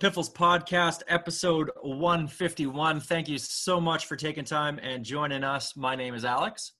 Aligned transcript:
Piffles 0.00 0.30
Podcast, 0.30 1.02
episode 1.08 1.70
151. 1.82 3.00
Thank 3.00 3.28
you 3.28 3.36
so 3.36 3.78
much 3.78 4.06
for 4.06 4.16
taking 4.16 4.44
time 4.44 4.80
and 4.82 5.04
joining 5.04 5.44
us. 5.44 5.76
My 5.76 5.94
name 5.94 6.14
is 6.14 6.24
Alex. 6.24 6.72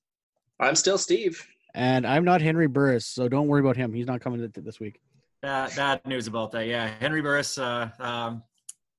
I'm 0.58 0.74
still 0.74 0.96
Steve. 0.96 1.46
And 1.74 2.06
I'm 2.06 2.24
not 2.24 2.40
Henry 2.40 2.66
Burris, 2.66 3.04
so 3.04 3.28
don't 3.28 3.46
worry 3.46 3.60
about 3.60 3.76
him. 3.76 3.92
He's 3.92 4.06
not 4.06 4.22
coming 4.22 4.50
this 4.56 4.80
week. 4.80 5.02
Bad, 5.42 5.76
bad 5.76 6.06
news 6.06 6.28
about 6.28 6.50
that. 6.52 6.66
Yeah, 6.66 6.90
Henry 6.98 7.20
Burris, 7.20 7.58
uh, 7.58 7.90
um, 8.00 8.42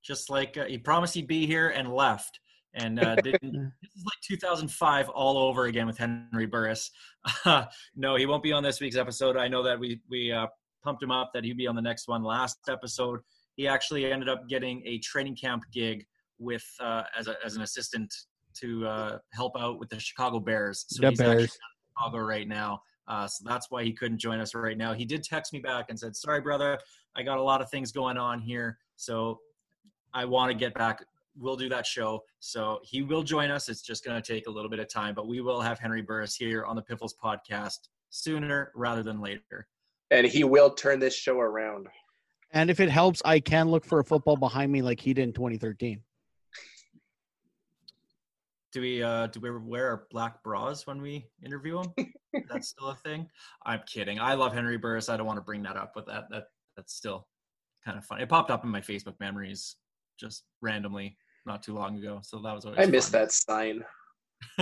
just 0.04 0.30
like 0.30 0.56
uh, 0.56 0.66
he 0.66 0.78
promised 0.78 1.16
he'd 1.16 1.26
be 1.26 1.48
here 1.48 1.70
and 1.70 1.92
left. 1.92 2.40
And 2.76 3.04
uh, 3.04 3.16
didn't, 3.16 3.42
this 3.82 3.92
is 3.96 4.06
like 4.06 4.22
2005 4.24 5.10
all 5.10 5.40
over 5.40 5.66
again 5.66 5.88
with 5.88 5.98
Henry 5.98 6.46
Burris. 6.46 6.92
no, 7.96 8.16
he 8.16 8.28
won't 8.28 8.44
be 8.44 8.52
on 8.54 8.62
this 8.62 8.80
week's 8.80 8.98
episode. 8.98 9.36
I 9.36 9.48
know 9.48 9.64
that 9.64 9.80
we 9.80 10.00
we 10.12 10.32
uh, 10.32 10.46
pumped 10.84 11.02
him 11.02 11.10
up 11.10 11.32
that 11.34 11.44
he'd 11.44 11.58
be 11.58 11.66
on 11.66 11.76
the 11.76 11.82
next 11.82 12.08
one. 12.08 12.24
Last 12.24 12.60
episode, 12.70 13.22
he 13.62 13.68
actually 13.68 14.12
ended 14.12 14.28
up 14.28 14.50
getting 14.50 14.82
a 14.88 14.98
training 15.00 15.36
camp 15.36 15.64
gig 15.72 16.04
with 16.40 16.66
uh, 16.80 17.04
as 17.18 17.28
a, 17.28 17.36
as 17.46 17.56
an 17.56 17.62
assistant 17.62 18.12
to 18.56 18.88
uh, 18.88 19.18
help 19.34 19.54
out 19.56 19.80
with 19.80 19.88
the 19.90 20.00
Chicago 20.00 20.40
Bears. 20.40 20.84
So 20.88 21.02
The 21.02 21.10
he's 21.12 21.22
actually 21.22 21.44
in 21.44 21.50
Chicago 21.96 22.18
right 22.18 22.48
now. 22.48 22.82
Uh, 23.08 23.28
so 23.28 23.44
that's 23.48 23.70
why 23.70 23.84
he 23.84 23.94
couldn't 23.94 24.18
join 24.18 24.40
us 24.40 24.56
right 24.56 24.78
now. 24.78 24.94
He 24.94 25.06
did 25.06 25.24
text 25.24 25.54
me 25.54 25.60
back 25.60 25.86
and 25.90 26.00
said, 26.00 26.16
"Sorry, 26.16 26.42
brother, 26.42 26.80
I 27.16 27.22
got 27.22 27.38
a 27.38 27.44
lot 27.44 27.62
of 27.62 27.70
things 27.70 27.92
going 27.92 28.18
on 28.18 28.40
here, 28.40 28.80
so 28.96 29.40
I 30.12 30.26
want 30.26 30.52
to 30.52 30.58
get 30.58 30.74
back. 30.74 31.04
We'll 31.38 31.56
do 31.56 31.70
that 31.70 31.86
show." 31.86 32.24
So 32.40 32.80
he 32.82 33.04
will 33.04 33.22
join 33.22 33.52
us. 33.52 33.70
It's 33.70 33.84
just 33.84 34.04
going 34.04 34.20
to 34.20 34.34
take 34.34 34.48
a 34.48 34.52
little 34.52 34.72
bit 34.72 34.80
of 34.80 34.90
time, 34.90 35.14
but 35.14 35.28
we 35.28 35.40
will 35.42 35.62
have 35.62 35.78
Henry 35.78 36.02
Burris 36.02 36.36
here 36.36 36.66
on 36.66 36.76
the 36.76 36.82
Piffles 36.82 37.16
podcast 37.24 37.90
sooner 38.10 38.72
rather 38.74 39.04
than 39.04 39.22
later. 39.22 39.68
And 40.10 40.26
he 40.26 40.44
will 40.44 40.72
turn 40.72 41.00
this 41.00 41.16
show 41.16 41.40
around. 41.40 41.88
And 42.54 42.70
if 42.70 42.80
it 42.80 42.90
helps, 42.90 43.22
I 43.24 43.40
can 43.40 43.70
look 43.70 43.86
for 43.86 44.00
a 44.00 44.04
football 44.04 44.36
behind 44.36 44.72
me 44.72 44.82
like 44.82 45.00
he 45.00 45.14
did 45.14 45.24
in 45.24 45.34
2013. 45.34 46.02
Do 48.74 48.82
we 48.82 49.04
uh, 49.04 49.28
do 49.28 49.42
we 49.42 49.52
wear 49.52 49.90
our 49.90 50.08
black 50.12 50.42
bras 50.44 50.88
when 50.88 51.02
we 51.02 51.28
interview 51.44 51.82
him? 51.82 51.94
that's 52.50 52.70
still 52.70 52.88
a 52.88 52.96
thing. 52.96 53.28
I'm 53.66 53.82
kidding. 53.86 54.20
I 54.20 54.34
love 54.36 54.54
Henry 54.54 54.78
Burris. 54.78 55.10
I 55.10 55.18
don't 55.18 55.26
want 55.26 55.38
to 55.38 55.44
bring 55.44 55.64
that 55.64 55.76
up, 55.76 55.92
but 55.94 56.08
that 56.08 56.26
that 56.30 56.46
that's 56.78 56.94
still 56.94 57.28
kind 57.84 57.98
of 57.98 58.06
fun. 58.06 58.22
It 58.22 58.30
popped 58.30 58.50
up 58.50 58.64
in 58.64 58.70
my 58.70 58.80
Facebook 58.80 59.16
memories 59.20 59.76
just 60.18 60.44
randomly 60.62 61.18
not 61.46 61.64
too 61.64 61.74
long 61.74 61.98
ago. 61.98 62.20
So 62.24 62.42
that 62.42 62.54
was 62.54 62.64
always 62.66 62.80
I 62.80 62.86
missed 62.86 63.12
that 63.12 63.34
sign. 63.34 63.84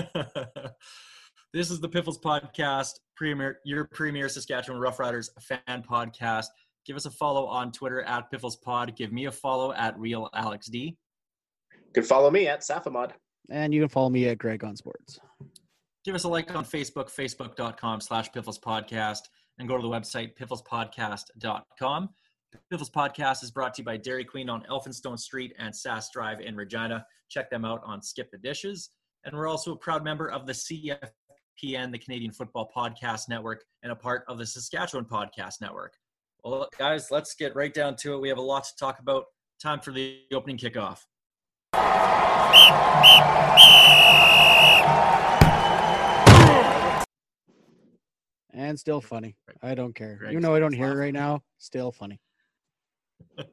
this 1.53 1.69
is 1.69 1.79
the 1.79 1.89
Piffles 1.89 2.19
podcast, 2.19 2.93
premier 3.15 3.59
your 3.63 3.85
premier 3.85 4.27
Saskatchewan 4.27 4.81
Roughriders 4.81 5.29
fan 5.39 5.83
podcast. 5.87 6.47
Give 6.85 6.95
us 6.95 7.05
a 7.05 7.11
follow 7.11 7.45
on 7.45 7.71
Twitter 7.71 8.01
at 8.03 8.31
Piffles 8.31 8.55
Pod. 8.57 8.95
Give 8.95 9.11
me 9.11 9.25
a 9.25 9.31
follow 9.31 9.73
at 9.73 9.97
Real 9.99 10.29
Alex 10.33 10.67
D. 10.67 10.97
You 11.71 11.93
can 11.93 12.03
follow 12.03 12.31
me 12.31 12.47
at 12.47 12.61
Safamod. 12.61 13.11
And 13.49 13.73
you 13.73 13.81
can 13.81 13.89
follow 13.89 14.09
me 14.09 14.27
at 14.27 14.37
Greg 14.37 14.63
on 14.63 14.75
Sports. 14.75 15.19
Give 16.05 16.15
us 16.15 16.23
a 16.23 16.29
like 16.29 16.55
on 16.55 16.63
Facebook, 16.63 17.13
facebook.com 17.13 18.01
slash 18.01 18.31
Piffles 18.31 18.59
Podcast, 18.59 19.21
and 19.57 19.67
go 19.67 19.75
to 19.75 19.81
the 19.81 19.89
website, 19.89 20.35
pifflespodcast.com. 20.35 22.09
Piffles 22.71 22.89
Podcast 22.89 23.43
is 23.43 23.51
brought 23.51 23.73
to 23.75 23.81
you 23.81 23.85
by 23.85 23.97
Dairy 23.97 24.23
Queen 24.23 24.49
on 24.49 24.63
Elphinstone 24.69 25.19
Street 25.19 25.53
and 25.59 25.73
Sask 25.73 26.11
Drive 26.13 26.39
in 26.41 26.55
Regina. 26.55 27.05
Check 27.29 27.49
them 27.49 27.65
out 27.65 27.81
on 27.85 28.01
Skip 28.01 28.31
the 28.31 28.37
Dishes. 28.37 28.89
And 29.25 29.35
we're 29.35 29.47
also 29.47 29.73
a 29.73 29.77
proud 29.77 30.03
member 30.03 30.31
of 30.31 30.47
the 30.47 30.53
CFPN, 30.53 31.91
the 31.91 31.99
Canadian 31.99 32.31
Football 32.31 32.71
Podcast 32.75 33.29
Network, 33.29 33.63
and 33.83 33.91
a 33.91 33.95
part 33.95 34.23
of 34.27 34.37
the 34.37 34.45
Saskatchewan 34.45 35.05
Podcast 35.05 35.61
Network. 35.61 35.93
Well, 36.43 36.69
guys, 36.77 37.11
let's 37.11 37.35
get 37.35 37.55
right 37.55 37.73
down 37.73 37.95
to 37.97 38.13
it. 38.13 38.21
We 38.21 38.29
have 38.29 38.37
a 38.37 38.41
lot 38.41 38.63
to 38.63 38.75
talk 38.79 38.99
about. 38.99 39.25
Time 39.61 39.81
for 39.81 39.91
the 39.91 40.21
opening 40.31 40.57
kickoff. 40.57 41.01
And 48.53 48.79
still 48.79 49.01
funny. 49.01 49.35
I 49.61 49.75
don't 49.75 49.93
care. 49.93 50.15
Greg's 50.15 50.31
Even 50.31 50.43
though 50.43 50.55
I 50.55 50.59
don't 50.59 50.71
hear 50.71 50.91
it 50.91 50.95
right 50.95 51.13
now, 51.13 51.41
still 51.57 51.91
funny. 51.91 52.21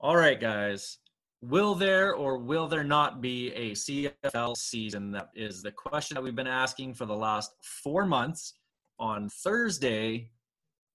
All 0.00 0.16
right, 0.16 0.40
guys. 0.40 0.98
Will 1.42 1.74
there 1.74 2.14
or 2.14 2.38
will 2.38 2.68
there 2.68 2.84
not 2.84 3.20
be 3.20 3.52
a 3.52 3.72
CFL 3.72 4.56
season? 4.56 5.10
That 5.12 5.28
is 5.34 5.60
the 5.60 5.72
question 5.72 6.14
that 6.14 6.22
we've 6.22 6.34
been 6.34 6.46
asking 6.46 6.94
for 6.94 7.04
the 7.04 7.14
last 7.14 7.52
four 7.82 8.06
months. 8.06 8.54
On 8.98 9.28
Thursday, 9.28 10.30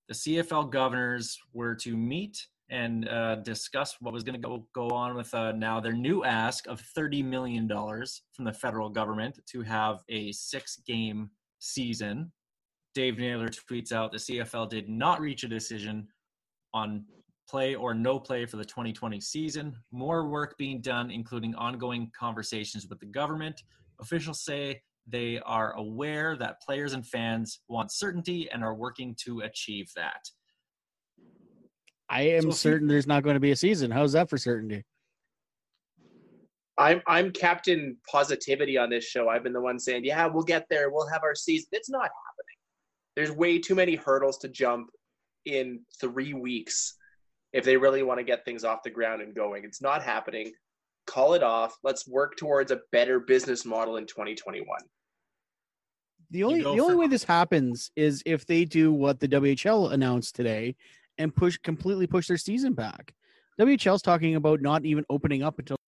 the 0.09 0.15
CFL 0.15 0.71
governors 0.71 1.37
were 1.53 1.75
to 1.75 1.95
meet 1.95 2.47
and 2.71 3.07
uh, 3.07 3.35
discuss 3.35 3.95
what 4.01 4.13
was 4.13 4.23
going 4.23 4.39
to 4.39 4.47
go 4.47 4.67
go 4.73 4.89
on 4.89 5.15
with 5.15 5.33
uh, 5.33 5.51
now 5.53 5.79
their 5.79 5.93
new 5.93 6.23
ask 6.23 6.67
of 6.67 6.81
thirty 6.81 7.23
million 7.23 7.67
dollars 7.67 8.23
from 8.33 8.43
the 8.45 8.53
federal 8.53 8.89
government 8.89 9.39
to 9.47 9.61
have 9.61 10.03
a 10.09 10.31
six-game 10.31 11.29
season. 11.59 12.31
Dave 12.95 13.19
Naylor 13.19 13.49
tweets 13.49 13.91
out 13.91 14.11
the 14.11 14.17
CFL 14.17 14.69
did 14.69 14.89
not 14.89 15.21
reach 15.21 15.43
a 15.43 15.47
decision 15.47 16.07
on 16.73 17.05
play 17.47 17.75
or 17.75 17.93
no 17.93 18.19
play 18.19 18.45
for 18.45 18.57
the 18.57 18.65
2020 18.65 19.19
season. 19.21 19.75
More 19.91 20.27
work 20.27 20.57
being 20.57 20.81
done, 20.81 21.11
including 21.11 21.55
ongoing 21.55 22.11
conversations 22.17 22.87
with 22.87 22.99
the 22.99 23.05
government. 23.05 23.63
Officials 23.99 24.43
say 24.43 24.81
they 25.07 25.39
are 25.39 25.73
aware 25.73 26.35
that 26.37 26.61
players 26.61 26.93
and 26.93 27.05
fans 27.05 27.61
want 27.67 27.91
certainty 27.91 28.49
and 28.51 28.63
are 28.63 28.75
working 28.75 29.15
to 29.25 29.41
achieve 29.41 29.89
that. 29.95 30.29
I 32.09 32.21
am 32.23 32.41
So 32.41 32.47
if 32.47 32.51
you- 32.53 32.57
certain 32.57 32.87
there's 32.87 33.07
not 33.07 33.23
going 33.23 33.35
to 33.35 33.39
be 33.39 33.51
a 33.51 33.55
season. 33.55 33.91
How's 33.91 34.13
that 34.13 34.29
for 34.29 34.37
certainty? 34.37 34.83
I'm 36.77 37.01
I'm 37.07 37.31
Captain 37.31 37.97
Positivity 38.09 38.77
on 38.77 38.89
this 38.89 39.03
show. 39.03 39.27
I've 39.27 39.43
been 39.43 39.51
the 39.53 39.59
one 39.61 39.79
saying, 39.79 40.05
"Yeah, 40.05 40.25
we'll 40.27 40.43
get 40.43 40.65
there. 40.69 40.89
We'll 40.89 41.09
have 41.09 41.23
our 41.23 41.35
season." 41.35 41.67
It's 41.73 41.89
not 41.89 42.03
happening. 42.03 42.57
There's 43.15 43.31
way 43.31 43.59
too 43.59 43.75
many 43.75 43.95
hurdles 43.95 44.37
to 44.39 44.47
jump 44.47 44.89
in 45.45 45.85
three 45.99 46.33
weeks 46.33 46.95
if 47.51 47.65
they 47.65 47.75
really 47.75 48.01
want 48.01 48.19
to 48.19 48.23
get 48.23 48.45
things 48.45 48.63
off 48.63 48.81
the 48.83 48.89
ground 48.89 49.21
and 49.21 49.35
going. 49.35 49.65
It's 49.65 49.81
not 49.81 50.01
happening. 50.03 50.53
Call 51.09 51.33
it 51.33 51.41
off. 51.41 51.75
Let's 51.83 52.07
work 52.07 52.37
towards 52.37 52.71
a 52.71 52.81
better 52.91 53.19
business 53.19 53.65
model 53.65 53.97
in 53.97 54.05
2021. 54.05 54.67
The 56.29 56.43
only 56.43 56.61
the 56.61 56.67
only 56.69 56.93
for- 56.93 56.97
way 56.97 57.07
this 57.07 57.23
happens 57.23 57.89
is 57.95 58.21
if 58.27 58.45
they 58.45 58.63
do 58.63 58.93
what 58.93 59.19
the 59.19 59.27
WHL 59.27 59.91
announced 59.91 60.35
today 60.35 60.75
and 61.17 61.35
push 61.35 61.57
completely 61.57 62.05
push 62.05 62.27
their 62.27 62.37
season 62.37 62.73
back. 62.73 63.15
WHL's 63.59 64.03
talking 64.03 64.35
about 64.35 64.61
not 64.61 64.85
even 64.85 65.03
opening 65.09 65.41
up 65.41 65.57
until 65.57 65.78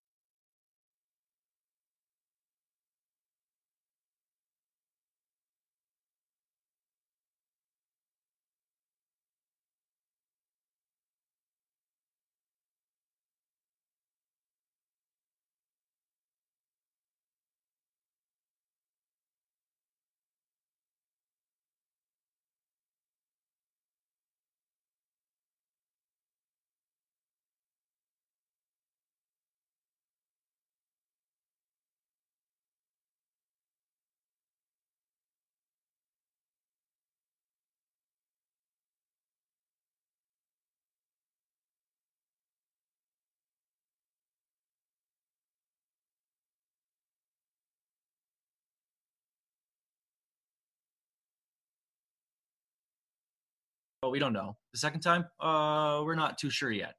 oh, 54.03 54.09
we 54.09 54.20
don't 54.20 54.34
know. 54.34 54.58
The 54.74 54.80
second 54.80 55.02
time, 55.02 55.26
uh, 55.40 56.02
we're 56.03 56.16
not 56.16 56.38
too 56.38 56.50
sure 56.50 56.72
yet. 56.72 56.96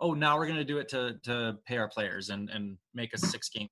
Oh, 0.00 0.14
now 0.14 0.36
we're 0.36 0.48
gonna 0.48 0.64
do 0.64 0.78
it 0.78 0.88
to 0.88 1.14
to 1.24 1.58
pay 1.66 1.76
our 1.76 1.88
players 1.88 2.30
and 2.30 2.50
and 2.50 2.76
make 2.94 3.12
a 3.14 3.18
six 3.18 3.48
game. 3.48 3.68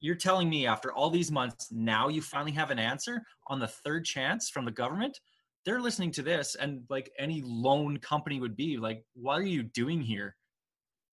You're 0.00 0.14
telling 0.14 0.48
me 0.48 0.66
after 0.66 0.92
all 0.92 1.10
these 1.10 1.32
months, 1.32 1.68
now 1.72 2.08
you 2.08 2.22
finally 2.22 2.52
have 2.52 2.70
an 2.70 2.78
answer 2.78 3.22
on 3.48 3.58
the 3.58 3.66
third 3.66 4.04
chance 4.04 4.50
from 4.50 4.64
the 4.64 4.70
government? 4.70 5.18
They're 5.64 5.80
listening 5.80 6.12
to 6.12 6.22
this, 6.22 6.54
and 6.54 6.82
like 6.88 7.10
any 7.18 7.42
loan 7.44 7.98
company 7.98 8.38
would 8.38 8.54
be, 8.54 8.76
like, 8.76 9.04
what 9.14 9.40
are 9.40 9.42
you 9.42 9.64
doing 9.64 10.00
here? 10.00 10.36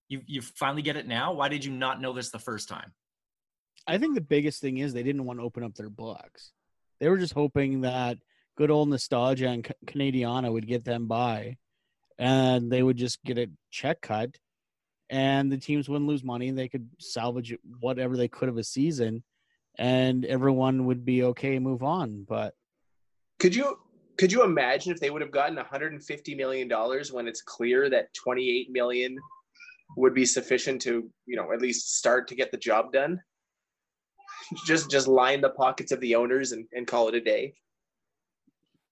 You 0.09 0.21
you 0.27 0.41
finally 0.41 0.83
get 0.83 0.97
it 0.97 1.07
now. 1.07 1.33
Why 1.33 1.47
did 1.47 1.65
you 1.65 1.71
not 1.71 2.01
know 2.01 2.13
this 2.13 2.29
the 2.29 2.37
first 2.37 2.69
time? 2.69 2.93
I 3.87 3.97
think 3.97 4.13
the 4.13 4.21
biggest 4.21 4.61
thing 4.61 4.77
is 4.77 4.93
they 4.93 5.03
didn't 5.03 5.25
want 5.25 5.39
to 5.39 5.43
open 5.43 5.63
up 5.63 5.73
their 5.73 5.89
books. 5.89 6.51
They 6.99 7.09
were 7.09 7.17
just 7.17 7.33
hoping 7.33 7.81
that 7.81 8.19
good 8.55 8.71
old 8.71 8.89
nostalgia 8.89 9.47
and 9.47 9.63
Ca- 9.63 9.73
Canadiana 9.85 10.51
would 10.51 10.67
get 10.67 10.85
them 10.85 11.07
by, 11.07 11.57
and 12.17 12.71
they 12.71 12.83
would 12.83 12.97
just 12.97 13.23
get 13.23 13.37
a 13.37 13.49
check 13.71 14.01
cut, 14.01 14.37
and 15.09 15.51
the 15.51 15.57
teams 15.57 15.89
wouldn't 15.89 16.09
lose 16.09 16.23
money, 16.23 16.51
they 16.51 16.67
could 16.67 16.89
salvage 16.99 17.55
whatever 17.79 18.17
they 18.17 18.27
could 18.27 18.49
of 18.49 18.57
a 18.57 18.63
season, 18.63 19.23
and 19.77 20.25
everyone 20.25 20.85
would 20.85 21.05
be 21.05 21.23
okay, 21.23 21.59
move 21.59 21.83
on. 21.83 22.25
But 22.27 22.53
Could 23.39 23.55
you 23.55 23.77
could 24.17 24.31
you 24.31 24.43
imagine 24.43 24.91
if 24.91 24.99
they 24.99 25.09
would 25.09 25.21
have 25.21 25.31
gotten 25.31 25.55
150 25.55 26.35
million 26.35 26.67
dollars 26.67 27.11
when 27.11 27.27
it's 27.27 27.41
clear 27.41 27.89
that 27.89 28.13
28 28.13 28.71
million 28.71 29.17
would 29.97 30.13
be 30.13 30.25
sufficient 30.25 30.81
to 30.83 31.09
you 31.25 31.35
know 31.35 31.51
at 31.51 31.61
least 31.61 31.97
start 31.97 32.27
to 32.27 32.35
get 32.35 32.51
the 32.51 32.57
job 32.57 32.91
done? 32.91 33.21
Just 34.67 34.91
just 34.91 35.07
line 35.07 35.41
the 35.41 35.49
pockets 35.49 35.91
of 35.91 35.99
the 36.01 36.15
owners 36.15 36.51
and, 36.51 36.65
and 36.73 36.85
call 36.85 37.07
it 37.07 37.15
a 37.15 37.21
day. 37.21 37.53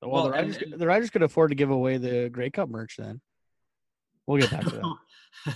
Well, 0.01 0.11
Well, 0.11 0.23
the 0.31 0.37
and- 0.37 0.51
Riders, 0.51 0.79
the 0.79 0.87
Riders 0.87 1.09
could 1.09 1.23
afford 1.23 1.51
to 1.51 1.55
give 1.55 1.69
away 1.69 1.97
the 1.97 2.29
Grey 2.29 2.49
Cup 2.49 2.69
merch 2.69 2.95
then. 2.97 3.21
We'll 4.27 4.39
get 4.41 4.51
back 4.51 4.63
to 4.65 4.95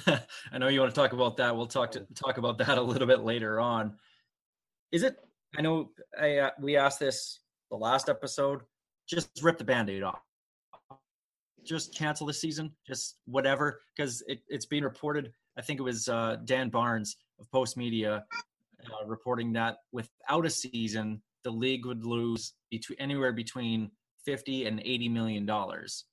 that. 0.06 0.28
I 0.52 0.58
know 0.58 0.68
you 0.68 0.80
want 0.80 0.94
to 0.94 1.00
talk 1.00 1.14
about 1.14 1.38
that. 1.38 1.56
We'll 1.56 1.68
talk 1.68 1.92
to 1.92 2.06
talk 2.16 2.38
about 2.38 2.58
that 2.60 2.78
a 2.78 2.82
little 2.82 3.08
bit 3.08 3.20
later 3.22 3.60
on. 3.60 3.96
Is 4.92 5.04
it? 5.04 5.18
I 5.58 5.62
know 5.62 5.92
I, 6.20 6.38
uh, 6.38 6.50
we 6.60 6.76
asked 6.76 7.00
this 7.00 7.40
the 7.70 7.78
last 7.78 8.10
episode. 8.10 8.62
Just 9.08 9.30
rip 9.44 9.58
the 9.58 9.64
band-aid 9.64 10.02
off. 10.04 10.20
Just 11.64 11.96
cancel 11.96 12.28
the 12.28 12.34
season. 12.34 12.72
Just 12.88 13.18
whatever, 13.26 13.82
because 13.96 14.24
it, 14.28 14.40
it's 14.48 14.66
being 14.66 14.84
reported. 14.84 15.32
I 15.58 15.62
think 15.62 15.80
it 15.80 15.84
was 15.84 16.10
uh, 16.10 16.38
Dan 16.44 16.70
Barnes 16.70 17.16
of 17.40 17.50
Post 17.52 17.78
Media 17.78 18.26
uh, 18.86 19.06
reporting 19.06 19.54
that 19.54 19.78
without 19.92 20.46
a 20.46 20.50
season, 20.50 21.22
the 21.44 21.52
league 21.52 21.86
would 21.86 22.06
lose 22.06 22.54
between 22.72 23.00
anywhere 23.00 23.32
between 23.32 23.92
fifty 24.26 24.66
and 24.66 24.82
eighty 24.84 25.10
million 25.10 25.46
dollars 25.46 26.06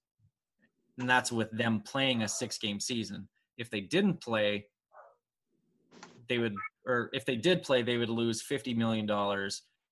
and 0.99 1.09
that's 1.09 1.33
with 1.33 1.51
them 1.51 1.81
playing 1.81 2.23
a 2.23 2.29
six 2.29 2.59
game 2.59 2.81
season. 2.81 3.29
If 3.59 3.71
they 3.71 3.81
didn't 3.81 4.21
play, 4.21 4.67
they 6.29 6.39
would, 6.39 6.55
or 6.87 7.11
if 7.13 7.25
they 7.25 7.37
did 7.37 7.63
play, 7.63 7.83
they 7.83 7.97
would 7.97 8.09
lose 8.09 8.43
$50 8.43 8.77
million. 8.77 9.09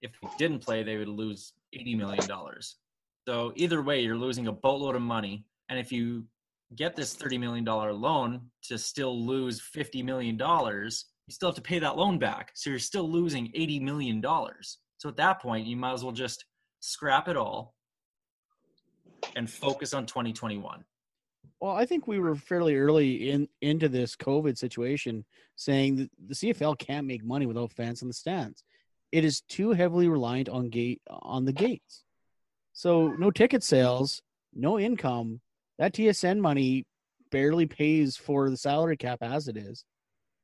If 0.02 0.12
they 0.20 0.28
didn't 0.38 0.61
play, 0.61 0.82
they 0.82 0.96
would 0.96 1.08
lose 1.08 1.52
$80 1.76 1.96
million. 1.96 2.26
So 3.28 3.52
either 3.56 3.82
way, 3.82 4.00
you're 4.00 4.17
losing 4.17 4.46
a 4.46 4.52
boatload 4.52 4.96
of 4.96 5.02
money. 5.02 5.44
And 5.69 5.78
if 5.78 5.93
you 5.93 6.25
get 6.75 6.96
this 6.96 7.14
$30 7.16 7.38
million 7.38 7.64
loan 7.64 8.43
to 8.64 8.78
still 8.78 9.25
lose 9.25 9.61
$50 9.61 10.05
million, 10.05 10.38
you 10.38 11.32
still 11.32 11.49
have 11.49 11.56
to 11.56 11.62
pay 11.62 11.78
that 11.78 11.96
loan 11.96 12.19
back. 12.19 12.52
So 12.55 12.70
you're 12.70 12.78
still 12.78 13.08
losing 13.08 13.49
$80 13.49 13.82
million. 13.82 14.23
So 14.23 15.08
at 15.08 15.16
that 15.16 15.40
point, 15.40 15.66
you 15.66 15.76
might 15.76 15.93
as 15.93 16.02
well 16.02 16.12
just 16.12 16.44
scrap 16.81 17.28
it 17.28 17.37
all 17.37 17.75
and 19.37 19.49
focus 19.49 19.94
on 19.94 20.06
2021. 20.06 20.84
Well, 21.61 21.72
I 21.72 21.84
think 21.84 22.06
we 22.06 22.19
were 22.19 22.34
fairly 22.34 22.76
early 22.76 23.31
in 23.31 23.49
into 23.61 23.88
this 23.88 24.17
COVID 24.17 24.56
situation, 24.56 25.25
saying 25.56 25.96
that 25.96 26.11
the 26.28 26.34
CFL 26.34 26.78
can't 26.78 27.06
make 27.06 27.22
money 27.22 27.46
without 27.46 27.72
fans 27.72 28.02
in 28.02 28.08
the 28.08 28.14
stands. 28.14 28.64
It 29.12 29.25
is 29.25 29.43
too 29.43 29.72
heavily 29.72 30.08
reliant 30.08 30.49
on 30.49 30.70
gate 30.70 31.02
on 31.08 31.44
the 31.44 31.52
gates. 31.52 32.05
So 32.72 33.08
no 33.08 33.31
ticket 33.31 33.62
sales, 33.62 34.22
no 34.55 34.78
income. 34.78 35.40
That 35.78 35.93
TSN 35.93 36.38
money 36.38 36.87
barely 37.31 37.66
pays 37.66 38.16
for 38.16 38.49
the 38.49 38.56
salary 38.56 38.96
cap 38.96 39.19
as 39.23 39.49
it 39.49 39.56
is. 39.56 39.84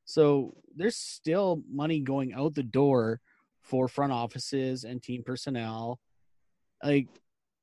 So 0.05 0.55
there's 0.75 0.95
still 0.95 1.61
money 1.69 1.99
going 1.99 2.33
out 2.33 2.53
the 2.53 2.63
door 2.63 3.19
for 3.61 3.87
front 3.87 4.13
offices 4.13 4.83
and 4.83 5.01
team 5.01 5.23
personnel. 5.25 5.99
Like 6.83 7.07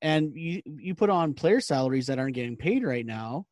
and 0.04 0.36
you 0.36 0.60
you 0.66 0.94
put 0.94 1.08
on 1.08 1.32
player 1.32 1.60
salaries 1.60 2.08
that 2.08 2.18
aren't 2.18 2.34
getting 2.34 2.56
paid 2.56 2.84
right 2.84 3.06
now, 3.06 3.46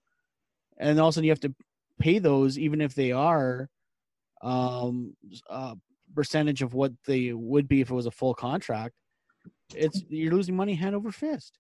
and 0.77 1.01
all 1.01 1.09
of 1.09 1.13
a 1.13 1.15
sudden 1.15 1.25
you 1.25 1.31
have 1.31 1.41
to 1.41 1.55
pay 1.99 2.19
those 2.19 2.59
even 2.59 2.83
if 2.83 2.95
they 2.95 3.11
are 3.11 3.71
um 4.43 5.17
a 5.49 5.75
percentage 6.15 6.61
of 6.61 6.75
what 6.75 6.93
they 7.07 7.33
would 7.33 7.67
be 7.69 7.81
if 7.81 7.91
it 7.91 7.95
was 7.95 8.05
a 8.05 8.11
full 8.11 8.35
contract. 8.35 8.95
It's 9.75 10.03
you're 10.11 10.35
losing 10.35 10.55
money 10.55 10.75
hand 10.75 10.95
over 10.95 11.11
fist. 11.11 11.59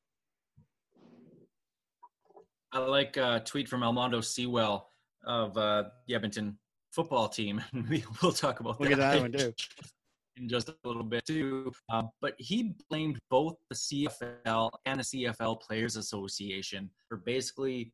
I 2.70 2.80
like 2.80 3.16
a 3.16 3.42
tweet 3.44 3.68
from 3.68 3.80
Almondo 3.80 4.22
Sewell 4.22 4.88
of 5.24 5.56
uh, 5.56 5.84
the 6.06 6.14
Edmonton 6.14 6.58
football 6.90 7.28
team. 7.28 7.62
We 7.88 8.04
will 8.22 8.32
talk 8.32 8.60
about 8.60 8.78
We'll 8.78 8.90
get 8.90 8.96
to 8.96 9.00
that 9.00 9.20
one, 9.20 9.32
too. 9.32 9.54
in 10.36 10.48
just 10.48 10.68
a 10.68 10.74
little 10.84 11.02
bit 11.02 11.24
too. 11.26 11.72
Uh, 11.90 12.02
but 12.20 12.34
he 12.38 12.74
blamed 12.88 13.18
both 13.30 13.56
the 13.68 13.74
CFL 13.74 14.70
and 14.86 15.00
the 15.00 15.04
CFL 15.04 15.60
Players 15.60 15.96
Association 15.96 16.90
for 17.08 17.18
basically 17.18 17.92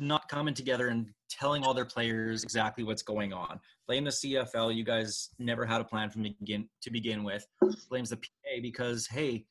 not 0.00 0.28
coming 0.28 0.54
together 0.54 0.88
and 0.88 1.08
telling 1.28 1.64
all 1.64 1.74
their 1.74 1.84
players 1.84 2.42
exactly 2.42 2.84
what's 2.84 3.02
going 3.02 3.32
on. 3.32 3.60
Blame 3.86 4.04
the 4.04 4.10
CFL. 4.10 4.74
You 4.74 4.84
guys 4.84 5.30
never 5.38 5.66
had 5.66 5.80
a 5.80 5.84
plan 5.84 6.10
from 6.10 6.22
begin 6.22 6.68
to 6.82 6.90
begin 6.90 7.24
with. 7.24 7.46
Blames 7.90 8.10
the 8.10 8.16
PA 8.16 8.60
because 8.62 9.06
hey, 9.06 9.44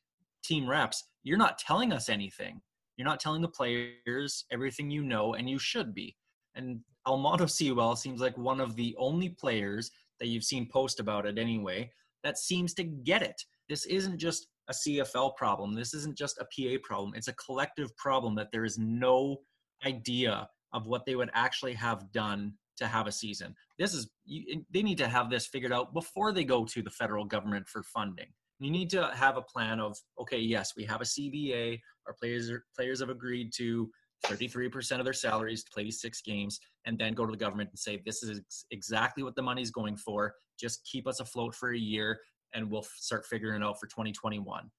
team 0.43 0.69
reps, 0.69 1.03
you're 1.23 1.37
not 1.37 1.57
telling 1.57 1.91
us 1.91 2.09
anything. 2.09 2.61
You're 2.97 3.07
not 3.07 3.19
telling 3.19 3.41
the 3.41 3.47
players 3.47 4.45
everything 4.51 4.89
you 4.89 5.03
know, 5.03 5.35
and 5.35 5.49
you 5.49 5.59
should 5.59 5.93
be. 5.93 6.15
And 6.55 6.79
Almondo 7.07 7.49
Sewell 7.49 7.95
seems 7.95 8.19
like 8.19 8.37
one 8.37 8.59
of 8.59 8.75
the 8.75 8.95
only 8.97 9.29
players 9.29 9.91
that 10.19 10.27
you've 10.27 10.43
seen 10.43 10.67
post 10.71 10.99
about 10.99 11.25
it 11.25 11.37
anyway 11.37 11.89
that 12.23 12.37
seems 12.37 12.73
to 12.75 12.83
get 12.83 13.21
it. 13.21 13.41
This 13.69 13.85
isn't 13.85 14.17
just 14.17 14.47
a 14.69 14.73
CFL 14.73 15.35
problem. 15.35 15.73
This 15.73 15.93
isn't 15.93 16.17
just 16.17 16.39
a 16.39 16.45
PA 16.45 16.77
problem. 16.83 17.13
It's 17.15 17.29
a 17.29 17.33
collective 17.33 17.95
problem 17.95 18.35
that 18.35 18.49
there 18.51 18.65
is 18.65 18.77
no 18.77 19.37
idea 19.85 20.49
of 20.73 20.87
what 20.87 21.05
they 21.05 21.15
would 21.15 21.29
actually 21.33 21.73
have 21.73 22.11
done 22.11 22.53
to 22.77 22.85
have 22.85 23.07
a 23.07 23.11
season. 23.11 23.55
This 23.79 23.93
is 23.93 24.09
you, 24.25 24.63
they 24.73 24.83
need 24.83 24.97
to 24.97 25.07
have 25.07 25.29
this 25.29 25.47
figured 25.47 25.71
out 25.71 25.93
before 25.93 26.31
they 26.31 26.43
go 26.43 26.65
to 26.65 26.81
the 26.81 26.91
federal 26.91 27.25
government 27.25 27.67
for 27.67 27.81
funding. 27.83 28.27
You 28.59 28.71
need 28.71 28.89
to 28.89 29.09
have 29.13 29.37
a 29.37 29.41
plan 29.41 29.79
of 29.79 29.97
okay, 30.19 30.39
yes, 30.39 30.73
we 30.75 30.83
have 30.83 31.01
a 31.01 31.05
CBA. 31.05 31.79
Our 32.07 32.13
players 32.13 32.49
are, 32.49 32.65
players 32.75 32.99
have 32.99 33.09
agreed 33.09 33.51
to 33.57 33.89
33% 34.25 34.99
of 34.99 35.05
their 35.05 35.13
salaries 35.13 35.63
to 35.63 35.71
play 35.71 35.89
six 35.91 36.21
games, 36.21 36.59
and 36.85 36.97
then 36.97 37.13
go 37.13 37.25
to 37.25 37.31
the 37.31 37.37
government 37.37 37.69
and 37.69 37.79
say 37.79 38.01
this 38.05 38.23
is 38.23 38.39
ex- 38.39 38.65
exactly 38.71 39.23
what 39.23 39.35
the 39.35 39.41
money's 39.41 39.71
going 39.71 39.95
for. 39.95 40.33
Just 40.59 40.85
keep 40.85 41.07
us 41.07 41.19
afloat 41.19 41.55
for 41.55 41.73
a 41.73 41.77
year, 41.77 42.19
and 42.53 42.69
we'll 42.69 42.81
f- 42.81 42.91
start 42.95 43.25
figuring 43.25 43.61
it 43.61 43.65
out 43.65 43.79
for 43.79 43.87
2021. 43.87 44.69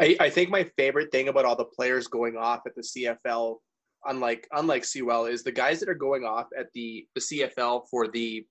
I, 0.00 0.16
I 0.20 0.30
think 0.30 0.50
my 0.50 0.64
favorite 0.76 1.10
thing 1.10 1.28
about 1.28 1.44
all 1.44 1.56
the 1.56 1.64
players 1.64 2.06
going 2.06 2.36
off 2.36 2.60
at 2.66 2.74
the 2.74 2.82
CFL, 2.82 3.56
unlike 4.04 4.46
unlike 4.52 4.84
Sewell, 4.84 5.26
is 5.26 5.42
the 5.42 5.52
guys 5.52 5.80
that 5.80 5.88
are 5.88 5.94
going 5.94 6.24
off 6.24 6.46
at 6.58 6.66
the 6.74 7.06
the 7.14 7.20
CFL 7.20 7.84
for 7.90 8.08
the 8.08 8.44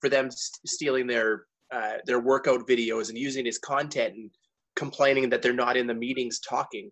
for 0.00 0.10
them 0.10 0.26
s- 0.26 0.60
stealing 0.66 1.06
their 1.06 1.46
uh, 1.72 1.98
their 2.04 2.20
workout 2.20 2.66
videos 2.68 3.08
and 3.08 3.16
using 3.16 3.46
as 3.46 3.58
content 3.58 4.14
and 4.14 4.30
complaining 4.76 5.30
that 5.30 5.40
they're 5.40 5.52
not 5.52 5.76
in 5.76 5.86
the 5.86 5.94
meetings 5.94 6.40
talking, 6.40 6.90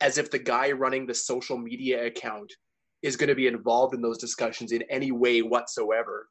as 0.00 0.18
if 0.18 0.30
the 0.30 0.38
guy 0.38 0.72
running 0.72 1.06
the 1.06 1.14
social 1.14 1.56
media 1.56 2.06
account 2.06 2.52
is 3.02 3.16
going 3.16 3.28
to 3.28 3.34
be 3.34 3.46
involved 3.46 3.94
in 3.94 4.02
those 4.02 4.18
discussions 4.18 4.72
in 4.72 4.82
any 4.90 5.12
way 5.12 5.42
whatsoever. 5.42 6.28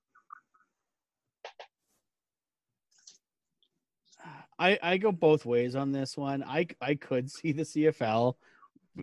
I 4.57 4.79
I 4.81 4.97
go 4.97 5.11
both 5.11 5.45
ways 5.45 5.75
on 5.75 5.91
this 5.91 6.15
one. 6.15 6.43
I 6.43 6.67
I 6.81 6.95
could 6.95 7.29
see 7.29 7.51
the 7.51 7.63
CFL 7.63 8.35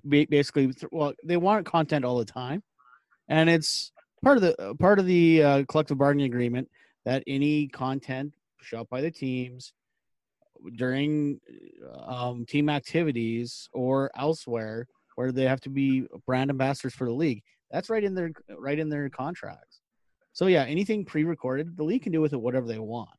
basically 0.09 0.73
well 0.90 1.12
they 1.25 1.37
want 1.37 1.66
content 1.66 2.04
all 2.04 2.19
the 2.19 2.25
time, 2.25 2.62
and 3.28 3.50
it's 3.50 3.92
part 4.23 4.38
of 4.38 4.42
the 4.42 4.75
part 4.78 4.99
of 4.99 5.07
the 5.07 5.42
uh, 5.42 5.64
collective 5.69 5.99
bargaining 5.99 6.26
agreement 6.26 6.71
that 7.04 7.23
any 7.26 7.69
content 7.69 8.33
shot 8.62 8.88
by 8.88 9.00
the 9.00 9.11
teams 9.11 9.73
during 10.76 11.40
um, 12.07 12.45
team 12.47 12.69
activities 12.69 13.69
or 13.73 14.11
elsewhere 14.16 14.87
where 15.16 15.33
they 15.33 15.45
have 15.45 15.61
to 15.61 15.71
be 15.71 16.07
brand 16.26 16.50
ambassadors 16.50 16.95
for 16.95 17.07
the 17.07 17.12
league. 17.12 17.42
That's 17.71 17.90
right 17.90 18.04
in 18.04 18.14
their 18.14 18.31
right 18.59 18.78
in 18.78 18.88
their 18.88 19.09
contracts. 19.09 19.81
So 20.33 20.47
yeah, 20.47 20.64
anything 20.64 21.04
pre-recorded, 21.04 21.76
the 21.76 21.85
league 21.85 22.02
can 22.02 22.12
do 22.12 22.21
with 22.21 22.33
it 22.33 22.40
whatever 22.40 22.66
they 22.66 22.78
want. 22.78 23.11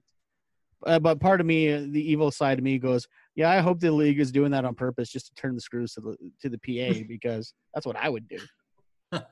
Uh, 0.85 0.99
but 0.99 1.19
part 1.19 1.39
of 1.39 1.47
me, 1.47 1.71
uh, 1.71 1.81
the 1.89 2.11
evil 2.11 2.29
side 2.29 2.57
of 2.57 2.63
me, 2.63 2.77
goes, 2.77 3.07
"Yeah, 3.35 3.49
I 3.49 3.59
hope 3.59 3.79
the 3.79 3.91
league 3.91 4.19
is 4.19 4.31
doing 4.31 4.51
that 4.51 4.65
on 4.65 4.75
purpose, 4.75 5.09
just 5.09 5.27
to 5.27 5.33
turn 5.35 5.55
the 5.55 5.61
screws 5.61 5.93
to 5.93 6.01
the 6.01 6.17
to 6.41 6.49
the 6.49 6.57
PA 6.57 7.03
because 7.07 7.53
that's 7.73 7.85
what 7.85 7.95
I 7.95 8.09
would 8.09 8.27
do." 8.27 8.39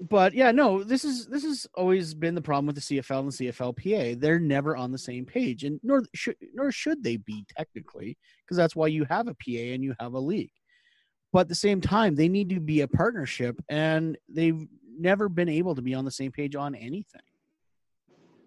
But 0.00 0.34
yeah, 0.34 0.52
no, 0.52 0.82
this 0.84 1.04
is 1.04 1.26
this 1.26 1.42
has 1.44 1.66
always 1.74 2.14
been 2.14 2.34
the 2.34 2.42
problem 2.42 2.66
with 2.66 2.76
the 2.76 2.80
CFL 2.80 3.20
and 3.20 3.32
the 3.32 3.52
CFLPA. 3.52 4.20
They're 4.20 4.38
never 4.38 4.76
on 4.76 4.92
the 4.92 4.98
same 4.98 5.24
page, 5.24 5.64
and 5.64 5.80
nor 5.82 6.02
should 6.14 6.36
nor 6.54 6.70
should 6.70 7.02
they 7.02 7.16
be 7.16 7.46
technically, 7.56 8.18
because 8.44 8.56
that's 8.56 8.76
why 8.76 8.88
you 8.88 9.04
have 9.04 9.28
a 9.28 9.34
PA 9.34 9.72
and 9.72 9.82
you 9.82 9.94
have 9.98 10.14
a 10.14 10.18
league. 10.18 10.52
But 11.32 11.40
at 11.40 11.48
the 11.48 11.54
same 11.54 11.80
time, 11.80 12.14
they 12.14 12.28
need 12.28 12.50
to 12.50 12.60
be 12.60 12.82
a 12.82 12.88
partnership, 12.88 13.58
and 13.68 14.18
they've 14.28 14.66
never 14.98 15.28
been 15.28 15.48
able 15.48 15.74
to 15.74 15.82
be 15.82 15.94
on 15.94 16.04
the 16.04 16.10
same 16.10 16.32
page 16.32 16.56
on 16.56 16.74
anything. 16.74 17.22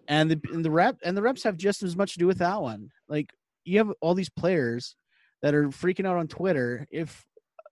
And 0.08 0.30
the 0.30 0.40
and 0.52 0.64
the 0.64 0.70
rep 0.70 0.98
and 1.04 1.16
the 1.16 1.22
reps 1.22 1.42
have 1.44 1.56
just 1.56 1.82
as 1.82 1.96
much 1.96 2.12
to 2.12 2.18
do 2.18 2.26
with 2.26 2.38
that 2.38 2.62
one. 2.62 2.90
Like 3.08 3.30
you 3.64 3.78
have 3.78 3.92
all 4.00 4.14
these 4.14 4.30
players 4.30 4.96
that 5.42 5.54
are 5.54 5.68
freaking 5.68 6.06
out 6.06 6.16
on 6.16 6.28
Twitter. 6.28 6.86
If 6.90 7.24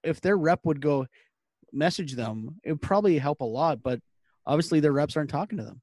if 0.03 0.21
their 0.21 0.37
rep 0.37 0.61
would 0.65 0.81
go 0.81 1.07
message 1.73 2.15
them, 2.15 2.57
it 2.65 2.73
would 2.73 2.83
probably 2.83 3.19
help 3.19 3.41
a 3.41 3.45
lot. 3.45 3.83
But 3.83 4.01
obviously, 4.47 4.81
their 4.81 4.93
reps 4.93 5.17
aren't 5.17 5.31
talking 5.31 5.59
to 5.59 5.65
them. 5.65 5.81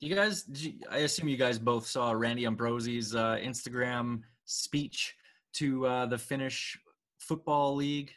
You 0.00 0.14
guys, 0.14 0.46
I 0.90 0.98
assume 0.98 1.28
you 1.28 1.36
guys 1.36 1.58
both 1.58 1.86
saw 1.86 2.12
Randy 2.12 2.46
Ambrosie's 2.46 3.14
uh, 3.14 3.36
Instagram 3.36 4.22
speech 4.46 5.14
to 5.54 5.86
uh, 5.86 6.06
the 6.06 6.16
Finnish 6.16 6.78
Football 7.18 7.76
League. 7.76 8.10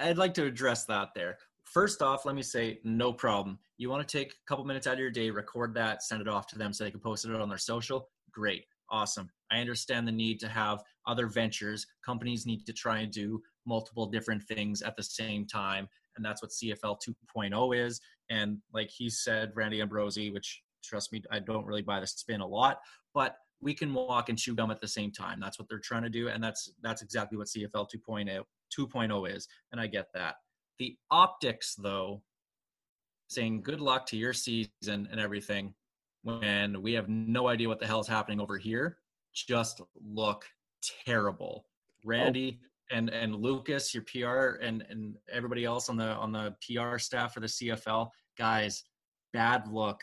I'd 0.00 0.16
like 0.16 0.32
to 0.34 0.44
address 0.44 0.84
that 0.86 1.10
there. 1.14 1.36
First 1.64 2.00
off, 2.00 2.24
let 2.24 2.34
me 2.34 2.42
say 2.42 2.80
no 2.84 3.12
problem. 3.12 3.58
You 3.76 3.90
want 3.90 4.06
to 4.06 4.18
take 4.18 4.32
a 4.32 4.48
couple 4.48 4.64
minutes 4.64 4.86
out 4.86 4.94
of 4.94 4.98
your 4.98 5.10
day, 5.10 5.28
record 5.28 5.74
that, 5.74 6.02
send 6.02 6.22
it 6.22 6.28
off 6.28 6.46
to 6.48 6.58
them 6.58 6.72
so 6.72 6.84
they 6.84 6.90
can 6.90 7.00
post 7.00 7.26
it 7.26 7.34
on 7.34 7.48
their 7.48 7.58
social. 7.58 8.08
Great, 8.32 8.64
awesome. 8.90 9.30
I 9.50 9.58
understand 9.58 10.06
the 10.06 10.12
need 10.12 10.40
to 10.40 10.48
have 10.48 10.82
other 11.06 11.26
ventures. 11.26 11.86
Companies 12.04 12.46
need 12.46 12.66
to 12.66 12.72
try 12.72 12.98
and 12.98 13.12
do 13.12 13.40
multiple 13.66 14.06
different 14.06 14.42
things 14.44 14.82
at 14.82 14.96
the 14.96 15.02
same 15.02 15.46
time, 15.46 15.88
and 16.16 16.24
that's 16.24 16.42
what 16.42 16.50
CFL 16.50 16.98
2.0 17.36 17.86
is. 17.86 18.00
And 18.30 18.58
like 18.72 18.90
he 18.90 19.08
said, 19.08 19.52
Randy 19.54 19.80
Ambrosie, 19.80 20.30
which 20.30 20.62
trust 20.82 21.12
me, 21.12 21.22
I 21.30 21.38
don't 21.38 21.66
really 21.66 21.82
buy 21.82 22.00
the 22.00 22.06
spin 22.06 22.40
a 22.40 22.46
lot, 22.46 22.78
but 23.14 23.36
we 23.60 23.74
can 23.74 23.92
walk 23.92 24.28
and 24.28 24.38
chew 24.38 24.54
gum 24.54 24.70
at 24.70 24.80
the 24.80 24.88
same 24.88 25.10
time. 25.10 25.40
That's 25.40 25.58
what 25.58 25.68
they're 25.68 25.80
trying 25.80 26.04
to 26.04 26.10
do, 26.10 26.28
and 26.28 26.42
that's 26.42 26.72
that's 26.82 27.02
exactly 27.02 27.38
what 27.38 27.48
CFL 27.48 27.88
2.0 27.94 28.42
2.0 28.76 29.34
is, 29.34 29.48
and 29.72 29.80
I 29.80 29.86
get 29.86 30.08
that. 30.14 30.36
The 30.78 30.96
optics, 31.10 31.74
though, 31.74 32.22
saying 33.28 33.62
good 33.62 33.80
luck 33.80 34.06
to 34.06 34.16
your 34.16 34.32
season 34.32 35.08
and 35.10 35.18
everything, 35.18 35.74
when 36.22 36.82
we 36.82 36.92
have 36.92 37.08
no 37.08 37.48
idea 37.48 37.68
what 37.68 37.80
the 37.80 37.86
hell 37.86 38.00
is 38.00 38.06
happening 38.06 38.40
over 38.40 38.56
here, 38.56 38.98
just 39.34 39.80
look 40.02 40.44
terrible. 41.06 41.66
Randy 42.04 42.60
oh. 42.62 42.96
and 42.96 43.10
and 43.10 43.34
Lucas, 43.34 43.94
your 43.94 44.04
PR 44.04 44.62
and 44.62 44.84
and 44.88 45.16
everybody 45.32 45.64
else 45.64 45.88
on 45.88 45.96
the 45.96 46.08
on 46.14 46.32
the 46.32 46.54
PR 46.62 46.98
staff 46.98 47.34
for 47.34 47.40
the 47.40 47.46
CFL, 47.46 48.10
guys, 48.36 48.84
bad 49.32 49.68
look. 49.68 50.00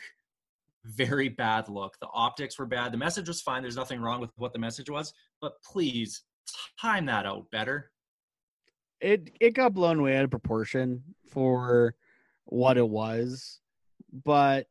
Very 0.84 1.28
bad 1.28 1.68
look. 1.68 1.98
The 2.00 2.08
optics 2.12 2.58
were 2.58 2.66
bad. 2.66 2.92
The 2.92 2.98
message 2.98 3.26
was 3.26 3.40
fine. 3.40 3.62
There's 3.62 3.76
nothing 3.76 4.00
wrong 4.00 4.20
with 4.20 4.30
what 4.36 4.52
the 4.52 4.58
message 4.58 4.88
was, 4.88 5.12
but 5.40 5.60
please 5.62 6.22
time 6.80 7.06
that 7.06 7.26
out 7.26 7.50
better. 7.50 7.90
It 9.00 9.30
it 9.40 9.54
got 9.54 9.74
blown 9.74 10.02
way 10.02 10.16
out 10.16 10.24
of 10.24 10.30
proportion 10.30 11.02
for 11.28 11.94
what 12.44 12.78
it 12.78 12.88
was, 12.88 13.60
but 14.24 14.68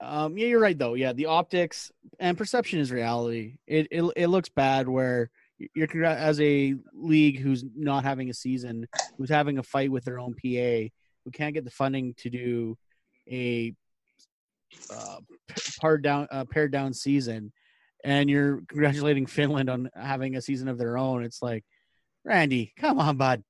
um, 0.00 0.38
yeah, 0.38 0.46
you're 0.46 0.60
right 0.60 0.78
though. 0.78 0.94
Yeah, 0.94 1.12
the 1.12 1.26
optics 1.26 1.92
and 2.18 2.38
perception 2.38 2.80
is 2.80 2.90
reality. 2.90 3.56
It 3.66 3.88
it, 3.90 4.02
it 4.16 4.26
looks 4.28 4.48
bad 4.48 4.88
where 4.88 5.30
you're 5.74 6.04
as 6.04 6.40
a 6.40 6.74
league 6.94 7.38
who's 7.38 7.64
not 7.76 8.04
having 8.04 8.30
a 8.30 8.34
season, 8.34 8.88
who's 9.18 9.28
having 9.28 9.58
a 9.58 9.62
fight 9.62 9.90
with 9.90 10.04
their 10.04 10.18
own 10.18 10.34
PA, 10.34 10.88
who 11.24 11.30
can't 11.32 11.54
get 11.54 11.64
the 11.64 11.70
funding 11.70 12.14
to 12.18 12.30
do 12.30 12.78
a 13.30 13.74
uh, 14.94 15.18
pared 15.80 16.02
down 16.02 16.28
uh, 16.30 16.44
pared 16.44 16.72
down 16.72 16.94
season, 16.94 17.52
and 18.04 18.30
you're 18.30 18.62
congratulating 18.68 19.26
Finland 19.26 19.68
on 19.68 19.90
having 19.94 20.36
a 20.36 20.42
season 20.42 20.68
of 20.68 20.78
their 20.78 20.96
own. 20.96 21.24
It's 21.24 21.42
like, 21.42 21.64
Randy, 22.24 22.72
come 22.78 22.98
on, 22.98 23.16
bud, 23.16 23.42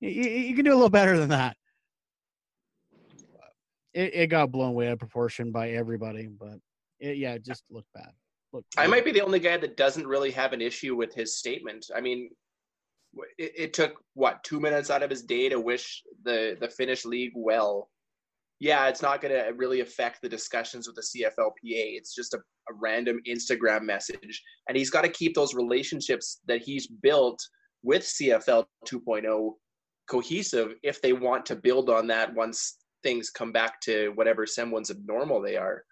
you, 0.00 0.10
you 0.10 0.54
can 0.54 0.64
do 0.64 0.72
a 0.72 0.74
little 0.74 0.90
better 0.90 1.18
than 1.18 1.30
that. 1.30 1.56
It, 3.96 4.14
it 4.14 4.26
got 4.26 4.52
blown 4.52 4.74
way 4.74 4.88
out 4.88 4.92
of 4.92 4.98
proportion 4.98 5.50
by 5.50 5.70
everybody, 5.70 6.26
but 6.26 6.58
it, 7.00 7.16
yeah, 7.16 7.32
it 7.32 7.42
just 7.42 7.64
looked 7.70 7.90
bad. 7.94 8.10
Looked 8.52 8.74
I 8.76 8.86
might 8.86 9.06
be 9.06 9.10
the 9.10 9.22
only 9.22 9.40
guy 9.40 9.56
that 9.56 9.78
doesn't 9.78 10.06
really 10.06 10.30
have 10.32 10.52
an 10.52 10.60
issue 10.60 10.94
with 10.94 11.14
his 11.14 11.38
statement. 11.38 11.86
I 11.96 12.02
mean, 12.02 12.28
it, 13.38 13.52
it 13.56 13.72
took 13.72 13.94
what 14.12 14.44
two 14.44 14.60
minutes 14.60 14.90
out 14.90 15.02
of 15.02 15.08
his 15.08 15.22
day 15.22 15.48
to 15.48 15.58
wish 15.58 16.02
the 16.24 16.58
the 16.60 16.68
Finnish 16.68 17.06
league 17.06 17.32
well. 17.34 17.88
Yeah, 18.60 18.86
it's 18.88 19.00
not 19.00 19.22
going 19.22 19.32
to 19.34 19.52
really 19.52 19.80
affect 19.80 20.20
the 20.20 20.28
discussions 20.28 20.86
with 20.86 20.96
the 20.96 21.24
CFLPA. 21.24 21.96
It's 21.96 22.14
just 22.14 22.34
a, 22.34 22.38
a 22.38 22.74
random 22.74 23.20
Instagram 23.26 23.82
message, 23.82 24.42
and 24.68 24.76
he's 24.76 24.90
got 24.90 25.02
to 25.02 25.08
keep 25.08 25.34
those 25.34 25.54
relationships 25.54 26.40
that 26.48 26.60
he's 26.60 26.86
built 26.86 27.40
with 27.82 28.02
CFL 28.02 28.66
2.0 28.86 29.52
cohesive 30.06 30.74
if 30.82 31.00
they 31.00 31.14
want 31.14 31.46
to 31.46 31.56
build 31.56 31.88
on 31.88 32.06
that 32.08 32.34
once 32.34 32.76
things 33.06 33.30
come 33.30 33.52
back 33.52 33.80
to 33.80 34.08
whatever 34.16 34.46
semblance 34.46 34.90
of 34.90 35.06
normal 35.06 35.40
they 35.40 35.56
are. 35.56 35.84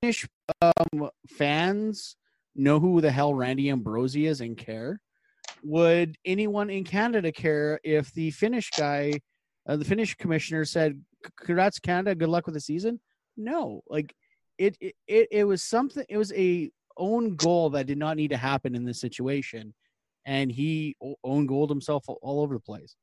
Finnish 0.00 0.28
um, 0.62 1.10
fans 1.28 2.14
know 2.54 2.78
who 2.78 3.00
the 3.00 3.10
hell 3.10 3.34
Randy 3.34 3.68
Ambrosie 3.68 4.26
is 4.26 4.40
and 4.40 4.56
care. 4.56 5.00
Would 5.64 6.16
anyone 6.24 6.70
in 6.70 6.84
Canada 6.84 7.32
care 7.32 7.80
if 7.82 8.12
the 8.12 8.30
Finnish 8.30 8.70
guy, 8.70 9.14
uh, 9.68 9.74
the 9.74 9.84
Finnish 9.84 10.14
commissioner 10.14 10.64
said, 10.64 11.02
"Congrats, 11.36 11.80
Canada. 11.80 12.14
Good 12.14 12.28
luck 12.28 12.46
with 12.46 12.54
the 12.54 12.60
season"? 12.60 13.00
No, 13.36 13.82
like 13.88 14.14
it, 14.58 14.76
it, 14.80 14.94
it, 15.06 15.28
it 15.30 15.44
was 15.44 15.62
something. 15.62 16.04
It 16.08 16.16
was 16.18 16.32
a 16.32 16.70
own 16.96 17.36
goal 17.36 17.70
that 17.70 17.86
did 17.86 17.98
not 17.98 18.16
need 18.16 18.28
to 18.28 18.36
happen 18.36 18.74
in 18.74 18.84
this 18.84 19.00
situation, 19.00 19.72
and 20.26 20.50
he 20.50 20.96
o- 21.02 21.16
own 21.24 21.46
goaled 21.46 21.70
himself 21.70 22.04
all- 22.08 22.18
all 22.22 22.40
over 22.42 22.54
the 22.54 22.60
place. 22.60 22.96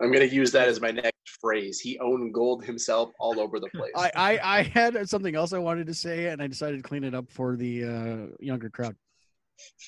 I'm 0.00 0.10
going 0.10 0.28
to 0.28 0.34
use 0.34 0.50
that 0.52 0.66
as 0.68 0.80
my 0.80 0.90
next 0.90 1.12
phrase. 1.40 1.78
He 1.78 1.96
owned 2.00 2.34
gold 2.34 2.64
himself 2.64 3.12
all 3.20 3.38
over 3.38 3.60
the 3.60 3.68
place. 3.68 3.92
I, 3.96 4.10
I, 4.16 4.58
I 4.58 4.62
had 4.64 5.08
something 5.08 5.36
else 5.36 5.52
I 5.52 5.58
wanted 5.58 5.86
to 5.86 5.94
say, 5.94 6.26
and 6.26 6.42
I 6.42 6.48
decided 6.48 6.82
to 6.82 6.88
clean 6.88 7.04
it 7.04 7.14
up 7.14 7.30
for 7.30 7.56
the 7.56 7.84
uh, 7.84 8.16
younger 8.40 8.68
crowd. 8.68 8.96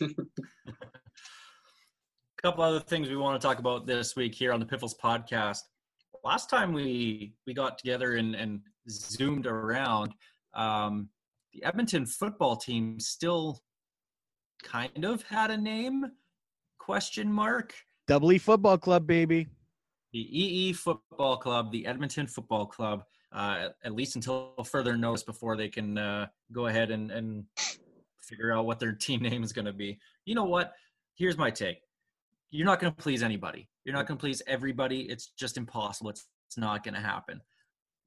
A 0.01 0.09
couple 2.43 2.63
other 2.63 2.79
things 2.79 3.09
we 3.09 3.17
want 3.17 3.41
to 3.41 3.45
talk 3.45 3.59
about 3.59 3.87
this 3.87 4.15
week 4.15 4.37
here 4.37 4.53
on 4.53 4.61
the 4.61 4.67
Piffles 4.67 4.95
podcast. 4.95 5.59
Last 6.25 6.49
time 6.49 6.73
we 6.73 7.35
we 7.47 7.53
got 7.53 7.77
together 7.79 8.15
and, 8.15 8.35
and 8.35 8.61
zoomed 8.89 9.47
around, 9.47 10.15
um, 10.55 11.11
the 11.53 11.63
Edmonton 11.65 12.07
football 12.07 12.57
team 12.57 12.99
still 12.99 13.61
kind 14.63 15.05
of 15.05 15.23
had 15.23 15.51
a 15.51 15.57
name? 15.57 16.07
Question 16.79 17.31
mark. 17.31 17.75
Double 18.07 18.33
E 18.33 18.39
Football 18.39 18.79
Club, 18.79 19.07
baby. 19.07 19.47
The 20.13 20.21
EE 20.21 20.73
Football 20.73 21.37
Club, 21.39 21.73
the 21.73 21.87
Edmonton 21.87 22.27
Football 22.27 22.67
Club, 22.67 23.05
uh, 23.33 23.69
at 23.85 23.95
least 23.95 24.17
until 24.17 24.55
further 24.65 24.97
notice 24.97 25.23
before 25.23 25.57
they 25.57 25.69
can 25.69 25.99
uh, 25.99 26.27
go 26.53 26.67
ahead 26.67 26.91
and, 26.91 27.11
and 27.11 27.45
figure 28.21 28.53
out 28.53 28.65
what 28.65 28.79
their 28.79 28.93
team 28.93 29.21
name 29.29 29.43
is 29.43 29.53
going 29.53 29.65
to 29.65 29.73
be. 29.73 29.99
You 30.25 30.35
know 30.35 30.45
what? 30.45 30.73
Here's 31.17 31.37
my 31.37 31.51
take. 31.51 31.79
You're 32.51 32.67
not 32.67 32.81
going 32.81 32.93
to 32.93 33.03
please 33.03 33.23
anybody. 33.23 33.69
You're 33.85 33.95
not 33.95 34.07
going 34.07 34.17
to 34.19 34.21
please 34.21 34.43
everybody. 34.47 35.03
It's 35.03 35.29
just 35.39 35.57
impossible. 35.57 36.11
It's, 36.11 36.27
it's 36.47 36.57
not 36.57 36.85
going 36.85 36.95
to 36.95 37.01
happen. 37.01 37.41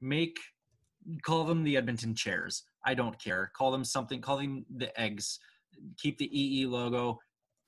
Make 0.01 0.37
call 1.23 1.45
them 1.45 1.63
the 1.63 1.77
Edmonton 1.77 2.15
Chairs. 2.15 2.63
I 2.85 2.93
don't 2.93 3.17
care. 3.19 3.51
Call 3.55 3.71
them 3.71 3.83
something. 3.83 4.21
Call 4.21 4.37
them 4.37 4.65
the 4.75 4.99
Eggs. 4.99 5.39
Keep 5.97 6.17
the 6.17 6.39
EE 6.39 6.65
logo, 6.65 7.19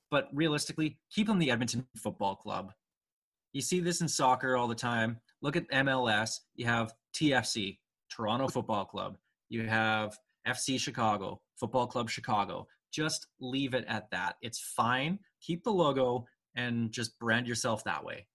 but 0.10 0.30
realistically, 0.34 0.98
keep 1.14 1.28
them 1.28 1.38
the 1.38 1.52
Edmonton 1.52 1.86
Football 1.98 2.36
Club. 2.36 2.72
You 3.54 3.62
see 3.62 3.80
this 3.80 4.02
in 4.02 4.08
soccer 4.08 4.58
all 4.58 4.68
the 4.68 4.76
time. 4.76 5.20
Look 5.42 5.56
at 5.56 5.70
MLS. 5.70 6.40
You 6.56 6.66
have 6.66 6.94
TFC, 7.16 7.78
Toronto 8.10 8.48
Football 8.48 8.86
Club. 8.86 9.18
You 9.50 9.68
have 9.68 10.18
FC 10.48 10.80
Chicago, 10.80 11.42
Football 11.60 11.88
Club 11.88 12.10
Chicago. 12.10 12.68
Just 12.92 13.28
leave 13.40 13.74
it 13.74 13.86
at 13.88 14.10
that. 14.12 14.36
It's 14.42 14.60
fine. 14.60 15.20
Keep 15.42 15.64
the 15.64 15.72
logo 15.72 16.26
and 16.60 16.92
just 16.92 17.18
brand 17.20 17.48
yourself 17.48 17.84
that 17.86 18.04
way. 18.04 18.28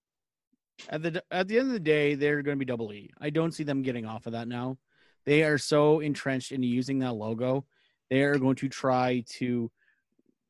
At 0.89 1.03
the 1.03 1.23
at 1.31 1.47
the 1.47 1.57
end 1.57 1.67
of 1.67 1.73
the 1.73 1.79
day, 1.79 2.15
they're 2.15 2.41
going 2.41 2.57
to 2.57 2.59
be 2.59 2.65
double 2.65 2.91
E. 2.91 3.09
I 3.21 3.29
don't 3.29 3.53
see 3.53 3.63
them 3.63 3.81
getting 3.81 4.05
off 4.05 4.25
of 4.25 4.33
that 4.33 4.47
now. 4.47 4.77
they 5.25 5.43
are 5.43 5.57
so 5.57 5.99
entrenched 6.01 6.51
in 6.51 6.61
using 6.63 6.99
that 6.99 7.13
logo, 7.13 7.65
they 8.09 8.21
are 8.23 8.37
going 8.37 8.55
to 8.57 8.69
try 8.69 9.23
to 9.37 9.71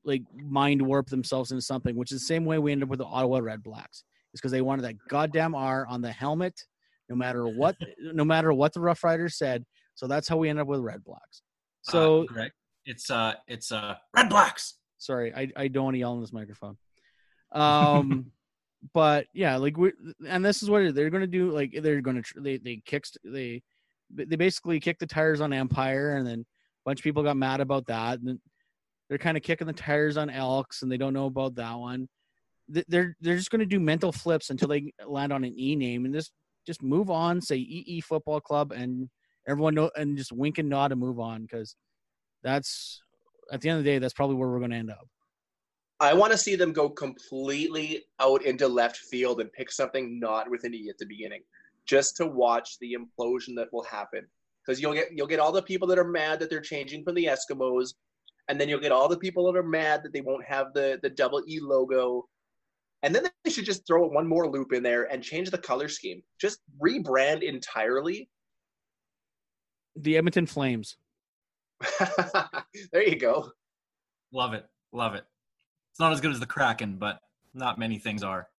like 0.04 0.24
mind 0.36 0.82
warp 0.82 1.08
themselves 1.08 1.52
into 1.52 1.62
something, 1.62 1.96
which 1.96 2.12
is 2.12 2.22
the 2.22 2.26
same 2.26 2.46
way 2.46 2.58
we 2.58 2.72
end 2.72 2.84
up 2.84 2.90
with 2.90 3.00
the 3.00 3.06
Ottawa 3.06 3.40
Red 3.40 3.64
Blacks. 3.64 4.04
It's 4.34 4.42
because 4.42 4.52
they 4.52 4.62
wanted 4.62 4.84
that 4.84 4.96
goddamn 5.10 5.56
R 5.56 5.86
on 5.88 6.02
the 6.02 6.12
helmet, 6.12 6.60
no 7.10 7.16
matter 7.16 7.48
what, 7.48 7.76
no 8.00 8.26
matter 8.26 8.52
what 8.52 8.74
the 8.74 8.82
Rough 8.82 9.04
Riders 9.04 9.38
said. 9.38 9.64
So 9.96 10.08
that's 10.08 10.28
how 10.28 10.38
we 10.38 10.50
end 10.50 10.60
up 10.60 10.68
with 10.68 10.82
Red 10.82 11.04
Blacks. 11.04 11.42
So 11.84 12.24
uh, 12.24 12.26
Greg, 12.26 12.52
it's 12.86 13.10
uh, 13.10 13.34
it's 13.48 13.72
uh, 13.72 13.96
Red 14.16 14.30
Blacks. 14.30 14.78
sorry, 14.98 15.34
I, 15.34 15.52
I 15.56 15.68
don't 15.68 15.86
want 15.86 15.96
to 15.96 16.00
yell 16.00 16.14
in 16.16 16.22
this 16.22 16.34
microphone. 16.34 16.78
Um, 17.56 18.32
but 18.94 19.28
yeah, 19.34 19.58
like 19.58 19.78
we 19.78 19.94
and 20.28 20.44
this 20.44 20.62
is 20.62 20.70
what 20.70 20.94
they're 20.94 21.10
going 21.10 21.22
to 21.22 21.28
do. 21.28 21.52
Like 21.52 21.76
they're 21.82 22.02
going 22.02 22.22
to 22.22 22.42
they 22.42 22.58
they 22.58 22.82
kick 22.86 23.06
they 23.24 23.64
they 24.14 24.36
basically 24.36 24.80
kick 24.80 25.00
the 25.00 25.08
tires 25.08 25.42
on 25.42 25.54
Empire, 25.54 26.18
and 26.18 26.28
then 26.28 26.42
a 26.42 26.46
bunch 26.86 27.00
of 27.00 27.04
people 27.04 27.24
got 27.24 27.38
mad 27.38 27.62
about 27.62 27.88
that. 27.88 28.20
And 28.20 28.40
they're 29.10 29.18
kind 29.18 29.38
of 29.38 29.44
kicking 29.44 29.68
the 29.68 29.74
tires 29.74 30.18
on 30.18 30.30
Elks, 30.30 30.82
and 30.82 30.92
they 30.92 30.98
don't 30.98 31.14
know 31.14 31.26
about 31.26 31.56
that 31.56 31.74
one. 31.74 32.08
They're 32.68 33.16
they're 33.22 33.38
just 33.38 33.52
going 33.52 33.60
to 33.60 33.66
do 33.66 33.80
mental 33.80 34.12
flips 34.12 34.50
until 34.50 34.70
they 34.70 34.94
land 35.06 35.32
on 35.32 35.44
an 35.44 35.58
E 35.58 35.76
name, 35.76 36.06
and 36.06 36.14
just 36.14 36.32
just 36.66 36.84
move 36.84 37.10
on. 37.10 37.42
Say 37.42 37.58
EE 37.58 38.02
Football 38.02 38.42
Club, 38.42 38.72
and 38.72 39.10
everyone 39.48 39.76
know 39.76 39.92
and 39.96 40.18
just 40.18 40.32
wink 40.32 40.58
and 40.58 40.70
nod 40.70 40.92
and 40.92 41.00
move 41.00 41.20
on 41.20 41.44
because 41.44 41.76
that's 42.44 43.02
at 43.52 43.62
the 43.62 43.70
end 43.70 43.78
of 43.78 43.84
the 43.84 43.90
day 43.90 44.00
that's 44.00 44.14
probably 44.14 44.36
where 44.36 44.50
we're 44.50 44.60
going 44.60 44.72
to 44.72 44.78
end 44.78 44.92
up. 44.92 45.08
I 46.00 46.14
want 46.14 46.32
to 46.34 46.38
see 46.38 46.56
them 46.56 46.74
go 46.74 46.90
completely 46.90 48.04
out 48.20 48.44
into 48.44 48.68
left 48.68 48.98
field 48.98 49.40
and 49.40 49.52
pick 49.54 49.72
something 49.72 50.20
not 50.20 50.50
with 50.50 50.66
an 50.66 50.74
E 50.74 50.90
at 50.90 50.98
the 50.98 51.06
beginning, 51.06 51.42
just 51.86 52.18
to 52.18 52.28
watch 52.28 52.78
the 52.80 52.96
implosion 52.96 53.56
that 53.56 53.72
will 53.72 53.84
happen. 53.84 54.28
Because 54.66 54.82
you'll 54.82 54.94
get 54.94 55.10
you'll 55.16 55.28
get 55.28 55.40
all 55.40 55.52
the 55.52 55.62
people 55.62 55.88
that 55.88 56.00
are 56.00 56.08
mad 56.08 56.40
that 56.40 56.50
they're 56.50 56.60
changing 56.60 57.04
from 57.04 57.16
the 57.16 57.26
Eskimos, 57.26 57.94
and 58.50 58.60
then 58.60 58.68
you'll 58.68 58.80
get 58.80 58.92
all 58.92 59.08
the 59.08 59.18
people 59.18 59.46
that 59.46 59.58
are 59.58 59.64
mad 59.64 60.04
that 60.04 60.12
they 60.12 60.22
won't 60.22 60.44
have 60.46 60.74
the 60.74 61.00
the 61.02 61.10
double 61.10 61.42
E 61.48 61.60
logo, 61.62 62.28
and 63.04 63.16
then 63.16 63.28
they 63.44 63.52
should 63.52 63.66
just 63.66 63.88
throw 63.88 64.06
one 64.06 64.28
more 64.28 64.50
loop 64.50 64.74
in 64.74 64.84
there 64.84 65.04
and 65.04 65.24
change 65.24 65.50
the 65.50 65.58
color 65.58 65.88
scheme. 65.88 66.22
Just 66.42 66.60
rebrand 66.82 67.42
entirely. 67.42 68.30
The 69.96 70.18
Edmonton 70.18 70.46
Flames. 70.46 70.98
there 72.92 73.08
you 73.08 73.16
go. 73.18 73.50
Love 74.34 74.54
it, 74.54 74.66
love 74.92 75.16
it. 75.16 75.24
It's 75.96 76.00
not 76.02 76.12
as 76.12 76.20
good 76.20 76.32
as 76.32 76.42
the 76.42 76.46
Kraken, 76.46 76.98
but 76.98 77.20
not 77.54 77.80
many 77.80 78.00
things 78.00 78.22
are. 78.22 78.50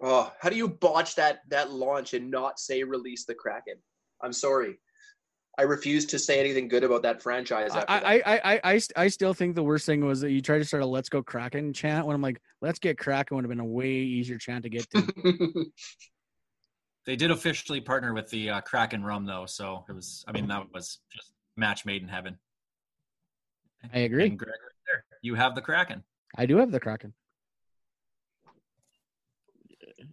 Oh, 0.00 0.32
how 0.40 0.48
do 0.48 0.56
you 0.56 0.66
botch 0.66 1.14
that 1.16 1.40
that 1.50 1.72
launch 1.72 2.14
and 2.14 2.30
not 2.30 2.58
say 2.58 2.82
release 2.84 3.26
the 3.26 3.34
Kraken? 3.34 3.74
I'm 4.22 4.32
sorry. 4.32 4.78
I 5.58 5.64
refuse 5.64 6.06
to 6.06 6.18
say 6.18 6.40
anything 6.40 6.68
good 6.68 6.84
about 6.84 7.02
that 7.02 7.22
franchise. 7.22 7.72
After 7.72 7.92
that. 7.92 8.06
I, 8.06 8.22
I, 8.24 8.40
I, 8.54 8.60
I, 8.64 8.80
I 8.96 9.08
still 9.08 9.34
think 9.34 9.56
the 9.56 9.62
worst 9.62 9.84
thing 9.84 10.02
was 10.06 10.22
that 10.22 10.30
you 10.30 10.40
tried 10.40 10.60
to 10.60 10.64
start 10.64 10.82
a 10.82 10.86
"Let's 10.86 11.10
Go 11.10 11.22
Kraken" 11.22 11.74
chant. 11.74 12.06
When 12.06 12.14
I'm 12.14 12.22
like, 12.22 12.40
"Let's 12.62 12.78
get 12.78 12.96
Kraken" 12.96 13.36
would 13.36 13.44
have 13.44 13.50
been 13.50 13.60
a 13.60 13.64
way 13.66 13.90
easier 13.90 14.38
chant 14.38 14.62
to 14.62 14.70
get 14.70 14.88
to. 14.92 15.66
They 17.06 17.16
did 17.16 17.30
officially 17.30 17.82
partner 17.82 18.14
with 18.14 18.30
the 18.30 18.48
uh, 18.48 18.60
Kraken 18.62 19.04
rum, 19.04 19.26
though, 19.26 19.44
so 19.44 19.84
it 19.90 19.92
was. 19.92 20.24
I 20.26 20.32
mean, 20.32 20.48
that 20.48 20.72
was 20.72 21.00
just 21.12 21.34
match 21.54 21.84
made 21.84 22.00
in 22.00 22.08
heaven. 22.08 22.38
I 23.92 23.98
agree. 23.98 24.28
And 24.28 24.38
Greg, 24.38 24.48
right 24.48 24.58
there, 24.62 24.73
you 25.24 25.34
have 25.34 25.54
the 25.54 25.62
Kraken. 25.62 26.04
I 26.36 26.44
do 26.44 26.58
have 26.58 26.70
the 26.70 26.78
Kraken. 26.78 27.14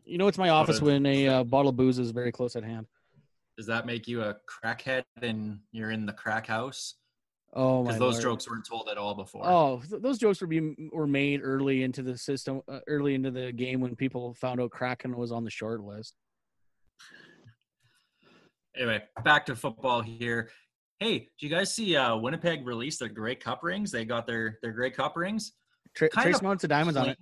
You 0.06 0.18
know, 0.18 0.28
it's 0.28 0.38
my 0.38 0.50
office 0.50 0.80
But- 0.80 0.86
when 0.86 1.06
a 1.06 1.28
uh, 1.28 1.44
bottle 1.44 1.70
of 1.70 1.76
booze 1.76 2.00
is 2.00 2.12
very 2.12 2.32
close 2.32 2.56
at 2.56 2.64
hand. 2.64 2.88
Does 3.58 3.68
that 3.68 3.86
make 3.86 4.08
you 4.08 4.24
a 4.24 4.38
crackhead 4.50 5.04
and 5.22 5.60
you're 5.74 5.92
in 5.92 6.06
the 6.06 6.14
crack 6.14 6.48
house? 6.48 6.96
Oh 7.54 7.84
my! 7.84 7.90
Because 7.90 8.00
those 8.00 8.14
Lord. 8.14 8.24
jokes 8.24 8.50
weren't 8.50 8.66
told 8.66 8.88
at 8.90 8.98
all 8.98 9.14
before. 9.14 9.42
Oh, 9.46 9.82
th- 9.88 10.02
those 10.02 10.18
jokes 10.18 10.40
were 10.40 10.48
being 10.48 10.90
were 10.94 11.06
made 11.06 11.42
early 11.44 11.84
into 11.84 12.02
the 12.02 12.18
system, 12.18 12.62
uh, 12.70 12.80
early 12.88 13.14
into 13.14 13.30
the 13.30 13.52
game 13.52 13.82
when 13.82 13.94
people 13.98 14.34
found 14.36 14.62
out 14.62 14.72
Kraken 14.72 15.18
was 15.18 15.34
on 15.34 15.44
the 15.44 15.50
short 15.52 15.82
list. 15.82 16.16
Anyway, 18.74 19.04
back 19.26 19.46
to 19.48 19.56
football 19.58 20.02
here. 20.02 20.50
Hey, 21.02 21.18
did 21.18 21.30
you 21.40 21.50
guys 21.50 21.74
see 21.74 21.96
uh, 21.96 22.16
Winnipeg 22.16 22.64
release 22.64 23.00
their 23.00 23.10
Grey 23.10 23.34
Cup 23.34 23.64
rings? 23.64 23.90
They 23.90 24.06
got 24.06 24.28
their 24.28 24.60
their 24.62 24.72
Grey 24.72 24.92
Cup 24.92 25.18
rings. 25.18 25.54
Tra- 25.96 26.10
Kind 26.10 26.26
trace 26.26 26.40
amounts 26.42 26.64
of 26.64 26.70
diamonds 26.70 26.96
on 26.96 27.10
it. 27.10 27.18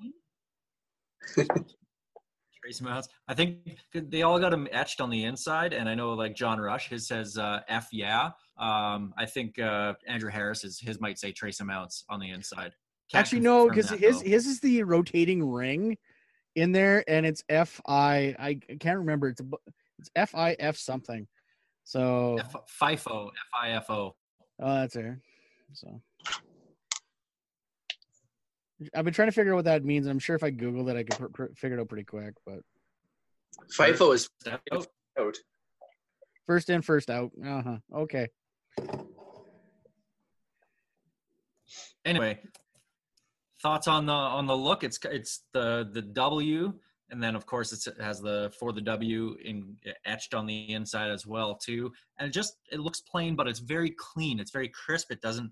Trace 2.61 2.81
amounts. 2.81 3.07
I 3.29 3.33
think 3.33 3.77
they 3.93 4.23
all 4.23 4.37
got 4.37 4.49
them 4.49 4.67
etched 4.73 4.99
on 4.99 5.09
the 5.09 5.23
inside, 5.23 5.71
and 5.71 5.87
I 5.87 5.95
know 5.95 6.11
like 6.11 6.35
John 6.35 6.59
Rush, 6.59 6.89
his 6.89 7.07
says 7.07 7.37
uh, 7.37 7.61
"F 7.69 7.87
yeah." 7.93 8.31
Um, 8.57 9.13
I 9.17 9.25
think 9.25 9.57
uh, 9.57 9.93
Andrew 10.05 10.29
Harris 10.29 10.65
is 10.65 10.77
his 10.77 10.99
might 10.99 11.17
say 11.17 11.31
trace 11.31 11.61
amounts 11.61 12.03
on 12.09 12.19
the 12.19 12.31
inside. 12.31 12.73
Can't 13.09 13.21
Actually, 13.21 13.39
no, 13.39 13.69
because 13.69 13.89
his 13.91 14.21
though. 14.21 14.29
his 14.29 14.45
is 14.45 14.59
the 14.59 14.83
rotating 14.83 15.49
ring 15.49 15.97
in 16.57 16.73
there, 16.73 17.05
and 17.07 17.25
it's 17.25 17.45
F 17.47 17.79
I. 17.87 18.35
I 18.37 18.59
can't 18.81 18.99
remember. 18.99 19.29
It's 19.29 19.39
a, 19.39 19.45
it's 19.99 20.09
F 20.17 20.35
I 20.35 20.57
F 20.59 20.75
something. 20.75 21.25
So 21.89 22.38
F- 22.38 22.67
FIFO, 22.80 23.30
F 23.30 23.34
I 23.60 23.69
F 23.71 23.89
O. 23.89 24.15
oh, 24.62 24.73
that's 24.75 24.93
there. 24.93 25.19
So 25.73 25.99
I've 28.93 29.04
been 29.04 29.13
trying 29.13 29.30
to 29.30 29.32
figure 29.32 29.54
out 29.54 29.56
what 29.56 29.65
that 29.65 29.84
means. 29.84 30.06
I'm 30.06 30.19
sure 30.19 30.36
if 30.36 30.43
I 30.43 30.52
Google 30.52 30.88
it, 30.89 30.95
I 30.95 31.02
could 31.02 31.17
pr- 31.17 31.45
pr- 31.45 31.54
figure 31.56 31.80
it 31.80 31.82
out 31.82 31.89
pretty 31.89 32.04
quick. 32.04 32.36
But 32.45 32.60
FIFO 33.75 34.13
is 34.13 34.30
out. 34.71 34.86
first 36.45 36.69
in, 36.69 36.84
first 36.84 37.10
out. 37.10 37.32
Uh 37.43 37.62
huh. 37.63 37.78
Okay. 37.95 38.28
anyway 42.06 42.39
thoughts 43.62 43.88
on 43.88 44.06
the 44.06 44.13
on 44.13 44.45
the 44.47 44.56
look 44.56 44.84
it's 44.86 44.97
it's 45.06 45.43
the 45.54 45.89
the 45.91 46.02
w 46.02 46.73
and 47.12 47.22
then 47.22 47.36
of 47.36 47.45
course 47.45 47.72
it's, 47.74 47.88
it 47.88 48.00
has 48.00 48.22
the 48.22 48.52
for 48.60 48.72
the 48.72 48.82
w 48.82 49.36
in 49.43 49.76
etched 50.06 50.34
on 50.34 50.45
the 50.45 50.74
inside 50.74 51.12
as 51.12 51.26
well 51.26 51.56
too. 51.56 51.91
And 52.17 52.28
it 52.28 52.32
just 52.32 52.58
it 52.72 52.80
looks 52.80 53.02
plain 53.02 53.36
but 53.36 53.48
it's 53.48 53.60
very 53.60 53.91
clean. 53.91 54.39
It's 54.39 54.52
very 54.52 54.69
crisp. 54.69 55.12
It 55.12 55.22
doesn't 55.22 55.52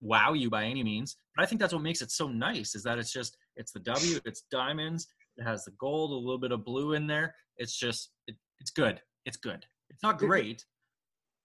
wow 0.00 0.32
you 0.32 0.50
by 0.50 0.64
any 0.64 0.82
means. 0.82 1.16
But 1.36 1.44
i 1.44 1.46
think 1.46 1.60
that's 1.60 1.72
what 1.72 1.82
makes 1.82 2.02
it 2.02 2.10
so 2.10 2.28
nice 2.28 2.74
is 2.74 2.82
that 2.82 2.98
it's 2.98 3.12
just 3.12 3.36
it's 3.56 3.72
the 3.72 3.80
w 3.80 4.18
it's 4.24 4.42
diamonds 4.50 5.06
it 5.36 5.44
has 5.44 5.64
the 5.64 5.72
gold 5.72 6.10
a 6.10 6.14
little 6.14 6.38
bit 6.38 6.52
of 6.52 6.64
blue 6.64 6.92
in 6.92 7.06
there. 7.06 7.34
It's 7.56 7.76
just 7.76 8.10
it, 8.26 8.36
it's 8.60 8.70
good. 8.70 9.00
It's 9.24 9.36
good. 9.36 9.64
It's 9.90 10.02
not 10.02 10.18
great 10.18 10.64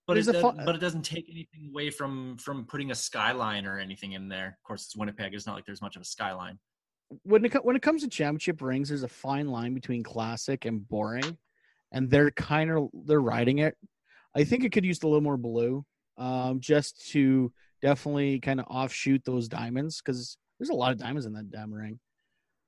but 0.08 0.18
it, 0.18 0.28
a 0.28 0.32
does, 0.32 0.42
fu- 0.42 0.54
but 0.66 0.74
it 0.74 0.80
doesn't 0.80 1.04
take 1.04 1.28
anything 1.30 1.70
away 1.70 1.90
from 1.90 2.38
from 2.38 2.66
putting 2.66 2.92
a 2.92 2.96
skyline 2.96 3.66
or 3.66 3.78
anything 3.78 4.14
in 4.14 4.30
there. 4.30 4.58
Of 4.60 4.64
course, 4.64 4.86
it's 4.86 4.96
Winnipeg. 4.96 5.34
It's 5.34 5.46
not 5.46 5.56
like 5.56 5.66
there's 5.66 5.82
much 5.82 5.98
of 5.98 6.02
a 6.02 6.06
skyline. 6.06 6.58
When 7.24 7.46
it 7.46 7.66
when 7.66 7.76
it 7.76 7.82
comes 7.82 8.04
to 8.04 8.10
championship 8.10 8.62
rings, 8.62 8.90
there's 8.90 9.04
a 9.04 9.08
fine 9.08 9.48
line 9.48 9.74
between 9.74 10.04
classic 10.04 10.66
and 10.66 10.88
boring, 10.88 11.38
and 11.92 12.10
they're 12.10 12.32
kind 12.32 12.72
of 12.72 12.90
they're 13.06 13.22
riding 13.22 13.60
it. 13.60 13.76
I 14.36 14.44
think 14.44 14.64
it 14.64 14.72
could 14.72 14.86
use 14.86 15.02
a 15.04 15.08
little 15.08 15.22
more 15.22 15.38
blue, 15.38 15.86
um, 16.18 16.60
just 16.60 17.10
to 17.12 17.52
definitely 17.82 18.40
kind 18.40 18.60
of 18.60 18.66
offshoot 18.68 19.24
those 19.26 19.48
diamonds 19.48 20.02
because 20.02 20.38
there's 20.60 20.70
a 20.70 20.74
lot 20.74 20.92
of 20.92 20.98
diamonds 20.98 21.26
in 21.26 21.34
that 21.34 21.52
damn 21.52 21.74
ring. 21.74 22.00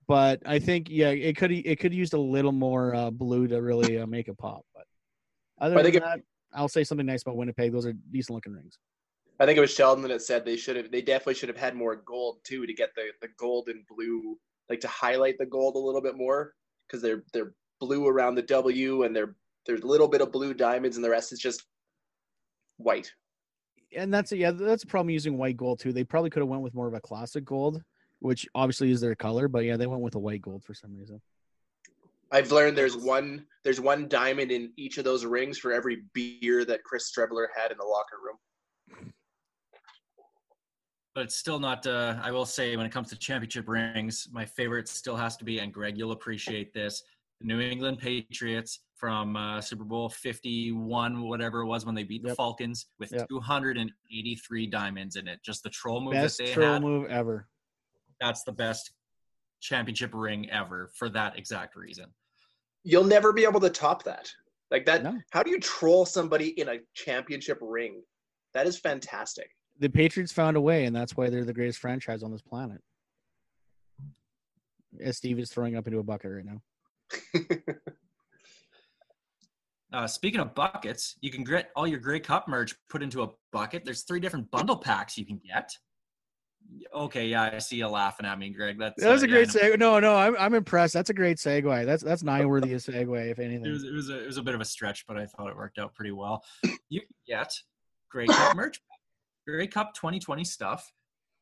But 0.07 0.41
I 0.45 0.59
think 0.59 0.87
yeah, 0.89 1.09
it 1.09 1.37
could 1.37 1.51
it 1.51 1.79
could 1.79 1.93
use 1.93 2.13
a 2.13 2.17
little 2.17 2.51
more 2.51 2.95
uh, 2.95 3.11
blue 3.11 3.47
to 3.47 3.61
really 3.61 3.99
uh, 3.99 4.07
make 4.07 4.27
it 4.27 4.37
pop. 4.37 4.65
But 4.73 4.85
other 5.59 5.75
than 5.91 6.01
that, 6.01 6.21
I'll 6.53 6.67
say 6.67 6.83
something 6.83 7.05
nice 7.05 7.21
about 7.21 7.35
Winnipeg. 7.35 7.71
Those 7.71 7.85
are 7.85 7.93
decent 7.93 8.35
looking 8.35 8.53
rings. 8.53 8.77
I 9.39 9.45
think 9.45 9.57
it 9.57 9.61
was 9.61 9.73
Sheldon 9.73 10.07
that 10.07 10.21
said 10.21 10.43
they 10.43 10.57
should 10.57 10.75
have. 10.75 10.91
They 10.91 11.01
definitely 11.01 11.35
should 11.35 11.49
have 11.49 11.57
had 11.57 11.75
more 11.75 11.95
gold 11.95 12.39
too 12.43 12.65
to 12.65 12.73
get 12.73 12.93
the 12.95 13.11
the 13.21 13.29
gold 13.37 13.69
and 13.69 13.85
blue, 13.87 14.37
like 14.69 14.81
to 14.81 14.87
highlight 14.87 15.37
the 15.37 15.45
gold 15.45 15.75
a 15.75 15.79
little 15.79 16.01
bit 16.01 16.17
more 16.17 16.53
because 16.87 17.01
they're 17.01 17.23
they're 17.33 17.53
blue 17.79 18.07
around 18.07 18.35
the 18.35 18.41
W 18.41 19.03
and 19.03 19.15
they're 19.15 19.35
there's 19.65 19.81
a 19.81 19.87
little 19.87 20.07
bit 20.07 20.21
of 20.21 20.31
blue 20.31 20.53
diamonds 20.53 20.97
and 20.97 21.03
the 21.03 21.09
rest 21.09 21.31
is 21.31 21.39
just 21.39 21.63
white. 22.77 23.11
and 23.95 24.13
that's 24.13 24.31
yeah 24.31 24.51
that's 24.51 24.83
a 24.83 24.87
problem 24.87 25.09
using 25.09 25.37
white 25.37 25.57
gold 25.57 25.79
too 25.79 25.93
they 25.93 26.03
probably 26.03 26.29
could 26.29 26.41
have 26.41 26.49
went 26.49 26.61
with 26.61 26.73
more 26.73 26.87
of 26.87 26.93
a 26.93 27.01
classic 27.01 27.45
gold 27.45 27.81
which 28.19 28.47
obviously 28.55 28.91
is 28.91 29.01
their 29.01 29.15
color 29.15 29.47
but 29.47 29.63
yeah 29.63 29.77
they 29.77 29.87
went 29.87 30.01
with 30.01 30.15
a 30.15 30.19
white 30.19 30.41
gold 30.41 30.63
for 30.63 30.73
some 30.73 30.95
reason 30.95 31.21
I've 32.31 32.51
learned 32.51 32.77
there's 32.77 32.95
one 32.95 33.45
there's 33.63 33.79
one 33.79 34.07
diamond 34.07 34.51
in 34.51 34.71
each 34.77 34.97
of 34.97 35.03
those 35.03 35.25
rings 35.25 35.57
for 35.57 35.73
every 35.73 36.03
beer 36.13 36.63
that 36.65 36.83
Chris 36.83 37.11
Streveler 37.11 37.47
had 37.55 37.71
in 37.71 37.77
the 37.77 37.83
locker 37.83 38.17
room. 38.23 39.11
But 41.19 41.25
it's 41.25 41.35
still 41.35 41.59
not. 41.59 41.85
Uh, 41.85 42.15
I 42.23 42.31
will 42.31 42.45
say, 42.45 42.77
when 42.77 42.85
it 42.85 42.93
comes 42.93 43.09
to 43.09 43.17
championship 43.17 43.67
rings, 43.67 44.29
my 44.31 44.45
favorite 44.45 44.87
still 44.87 45.17
has 45.17 45.35
to 45.35 45.43
be, 45.43 45.59
and 45.59 45.73
Greg, 45.73 45.97
you'll 45.97 46.13
appreciate 46.13 46.73
this: 46.73 47.03
the 47.41 47.45
New 47.45 47.59
England 47.59 47.99
Patriots 47.99 48.79
from 48.95 49.35
uh, 49.35 49.59
Super 49.59 49.83
Bowl 49.83 50.07
Fifty-one, 50.07 51.27
whatever 51.27 51.59
it 51.59 51.65
was, 51.65 51.85
when 51.85 51.93
they 51.93 52.03
beat 52.05 52.23
the 52.23 52.33
Falcons 52.35 52.85
with 52.99 53.11
Yep. 53.11 53.27
283 53.27 54.67
diamonds 54.67 55.17
in 55.17 55.27
it. 55.27 55.43
Just 55.43 55.61
the 55.63 55.69
troll 55.69 55.99
move 55.99 56.13
best 56.13 56.37
that 56.37 56.45
they 56.45 56.53
troll 56.53 56.71
had. 56.71 56.81
move 56.83 57.09
ever 57.09 57.49
That's 58.21 58.43
the 58.45 58.53
best 58.53 58.93
championship 59.59 60.11
ring 60.13 60.49
ever 60.49 60.89
for 60.95 61.09
that 61.09 61.37
exact 61.37 61.75
reason. 61.75 62.05
You'll 62.85 63.03
never 63.03 63.33
be 63.33 63.43
able 63.43 63.59
to 63.59 63.69
top 63.69 64.03
that. 64.03 64.31
Like 64.71 64.85
that. 64.85 65.03
No. 65.03 65.17
How 65.31 65.43
do 65.43 65.51
you 65.51 65.59
troll 65.59 66.05
somebody 66.05 66.57
in 66.57 66.69
a 66.69 66.77
championship 66.93 67.57
ring? 67.59 68.03
That 68.53 68.67
is 68.67 68.79
fantastic. 68.79 69.49
The 69.79 69.89
Patriots 69.89 70.31
found 70.31 70.57
a 70.57 70.61
way, 70.61 70.85
and 70.85 70.95
that's 70.95 71.15
why 71.15 71.29
they're 71.29 71.45
the 71.45 71.53
greatest 71.53 71.79
franchise 71.79 72.21
on 72.23 72.31
this 72.31 72.41
planet. 72.41 72.81
As 75.01 75.17
Steve 75.17 75.39
is 75.39 75.49
throwing 75.51 75.75
up 75.77 75.87
into 75.87 75.99
a 75.99 76.03
bucket 76.03 76.31
right 76.31 76.45
now. 76.45 76.61
Uh, 79.91 80.05
speaking 80.05 80.39
of 80.39 80.53
buckets, 80.53 81.15
you 81.21 81.31
can 81.31 81.43
get 81.43 81.71
all 81.75 81.87
your 81.87 81.97
Grey 81.99 82.19
Cup 82.19 82.47
merch 82.47 82.75
put 82.89 83.01
into 83.01 83.23
a 83.23 83.29
bucket. 83.51 83.83
There's 83.83 84.03
three 84.03 84.19
different 84.19 84.51
bundle 84.51 84.77
packs 84.77 85.17
you 85.17 85.25
can 85.25 85.41
get. 85.43 85.71
Okay, 86.93 87.27
yeah, 87.27 87.49
I 87.51 87.57
see 87.57 87.77
you 87.77 87.87
laughing 87.87 88.27
at 88.27 88.37
me, 88.37 88.51
Greg. 88.51 88.77
That's 88.77 89.01
That 89.01 89.11
was 89.11 89.23
uh, 89.23 89.25
a 89.25 89.29
great 89.29 89.47
know. 89.55 89.59
segue. 89.61 89.79
No, 89.79 89.99
no, 89.99 90.15
I'm, 90.15 90.35
I'm 90.37 90.53
impressed. 90.53 90.93
That's 90.93 91.09
a 91.09 91.13
great 91.15 91.37
segue. 91.37 91.87
That's 91.87 92.03
that's 92.03 92.21
nine 92.21 92.47
worthy 92.47 92.73
of 92.73 92.81
segue, 92.81 93.31
if 93.31 93.39
It 93.39 93.43
anything. 93.45 93.71
was, 93.71 93.83
it 93.83 93.91
was 93.91 94.09
a 94.09 94.21
it 94.23 94.27
was 94.27 94.37
a 94.37 94.43
bit 94.43 94.53
of 94.53 94.61
a 94.61 94.65
stretch, 94.65 95.07
but 95.07 95.17
I 95.17 95.25
thought 95.25 95.49
it 95.49 95.55
worked 95.55 95.79
out 95.79 95.95
pretty 95.95 96.11
well. 96.11 96.43
You 96.89 96.99
can 97.01 97.09
get 97.27 97.51
Grey 98.11 98.27
Cup 98.27 98.55
merch, 98.55 98.79
Grey 99.49 99.67
Cup 99.67 99.93
2020 99.93 100.43
stuff. 100.43 100.91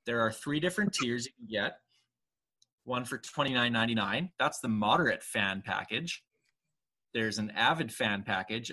There 0.05 0.21
are 0.21 0.31
three 0.31 0.59
different 0.59 0.93
tiers 0.93 1.25
you 1.25 1.31
can 1.37 1.47
get. 1.47 1.79
One 2.85 3.03
for 3.03 3.17
$29.99. 3.17 4.29
That's 4.39 4.59
the 4.59 4.69
moderate 4.69 5.21
fan 5.21 5.61
package. 5.65 6.23
There's 7.13 7.37
an 7.37 7.51
avid 7.51 7.91
fan 7.91 8.23
package. 8.23 8.71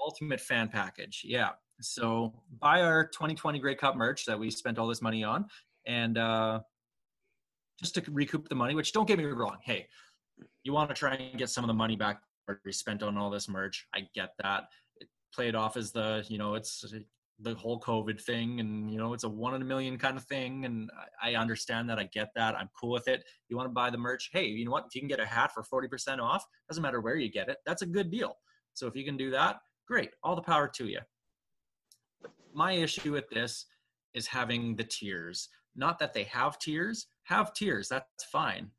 Ultimate 0.00 0.40
fan 0.40 0.68
package. 0.68 1.22
Yeah. 1.24 1.50
So 1.80 2.34
buy 2.60 2.82
our 2.82 3.06
2020 3.06 3.58
Grey 3.58 3.74
Cup 3.74 3.96
merch 3.96 4.26
that 4.26 4.38
we 4.38 4.50
spent 4.50 4.78
all 4.78 4.86
this 4.86 5.02
money 5.02 5.24
on. 5.24 5.46
And 5.86 6.18
uh, 6.18 6.60
just 7.80 7.94
to 7.94 8.02
recoup 8.10 8.48
the 8.48 8.54
money, 8.54 8.74
which 8.74 8.92
don't 8.92 9.06
get 9.06 9.18
me 9.18 9.24
wrong. 9.24 9.56
Hey, 9.64 9.86
you 10.64 10.72
want 10.72 10.90
to 10.90 10.94
try 10.94 11.14
and 11.14 11.38
get 11.38 11.48
some 11.48 11.64
of 11.64 11.68
the 11.68 11.74
money 11.74 11.96
back 11.96 12.20
we 12.64 12.72
spent 12.72 13.02
on 13.02 13.16
all 13.16 13.30
this 13.30 13.48
merch. 13.48 13.86
I 13.94 14.08
get 14.14 14.30
that. 14.42 14.64
It, 14.96 15.08
play 15.34 15.48
it 15.48 15.54
off 15.54 15.76
as 15.76 15.92
the, 15.92 16.24
you 16.28 16.38
know, 16.38 16.54
it's 16.54 16.84
the 17.40 17.54
whole 17.54 17.78
COVID 17.80 18.20
thing 18.20 18.60
and, 18.60 18.90
you 18.90 18.98
know, 18.98 19.12
it's 19.12 19.24
a 19.24 19.28
one 19.28 19.54
in 19.54 19.62
a 19.62 19.64
million 19.64 19.98
kind 19.98 20.16
of 20.16 20.24
thing. 20.24 20.64
And 20.64 20.90
I 21.22 21.32
I 21.32 21.34
understand 21.34 21.90
that. 21.90 21.98
I 21.98 22.04
get 22.04 22.28
that. 22.36 22.54
I'm 22.54 22.70
cool 22.78 22.92
with 22.92 23.08
it. 23.08 23.24
You 23.48 23.56
want 23.56 23.68
to 23.68 23.72
buy 23.72 23.90
the 23.90 23.98
merch? 23.98 24.30
Hey, 24.32 24.46
you 24.46 24.64
know 24.64 24.70
what? 24.70 24.84
If 24.86 24.94
you 24.94 25.00
can 25.00 25.08
get 25.08 25.20
a 25.20 25.26
hat 25.26 25.50
for 25.52 25.62
40% 25.62 26.20
off, 26.20 26.44
doesn't 26.68 26.82
matter 26.82 27.00
where 27.00 27.16
you 27.16 27.30
get 27.30 27.48
it. 27.48 27.58
That's 27.66 27.82
a 27.82 27.86
good 27.86 28.10
deal. 28.10 28.36
So 28.74 28.86
if 28.86 28.94
you 28.94 29.04
can 29.04 29.16
do 29.16 29.30
that, 29.30 29.56
great. 29.88 30.10
All 30.22 30.36
the 30.36 30.42
power 30.42 30.68
to 30.68 30.86
you. 30.86 31.00
My 32.54 32.72
issue 32.72 33.12
with 33.12 33.28
this 33.28 33.66
is 34.14 34.26
having 34.26 34.76
the 34.76 34.84
tiers. 34.84 35.48
Not 35.74 35.98
that 35.98 36.14
they 36.14 36.24
have 36.24 36.58
tiers, 36.58 37.06
have 37.24 37.52
tiers. 37.52 37.88
That's 37.88 38.24
fine. 38.32 38.70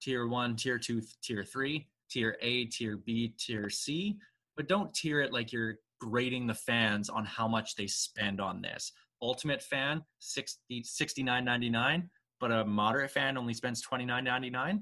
Tier 0.00 0.28
one, 0.28 0.56
tier 0.56 0.78
two, 0.78 1.02
tier 1.22 1.44
three, 1.44 1.88
tier 2.10 2.36
A, 2.40 2.64
tier 2.66 2.96
B, 2.96 3.34
tier 3.38 3.70
C, 3.70 4.18
but 4.56 4.68
don't 4.68 4.92
tier 4.94 5.20
it 5.20 5.32
like 5.32 5.52
you're 5.52 5.76
grading 6.00 6.46
the 6.46 6.54
fans 6.54 7.08
on 7.08 7.24
how 7.24 7.46
much 7.46 7.76
they 7.76 7.86
spend 7.86 8.40
on 8.40 8.60
this. 8.60 8.92
Ultimate 9.22 9.62
fan, 9.62 10.02
60, 10.18 10.82
69.99, 10.82 12.08
but 12.40 12.50
a 12.50 12.64
moderate 12.64 13.10
fan 13.10 13.36
only 13.36 13.54
spends 13.54 13.84
29.99. 13.86 14.80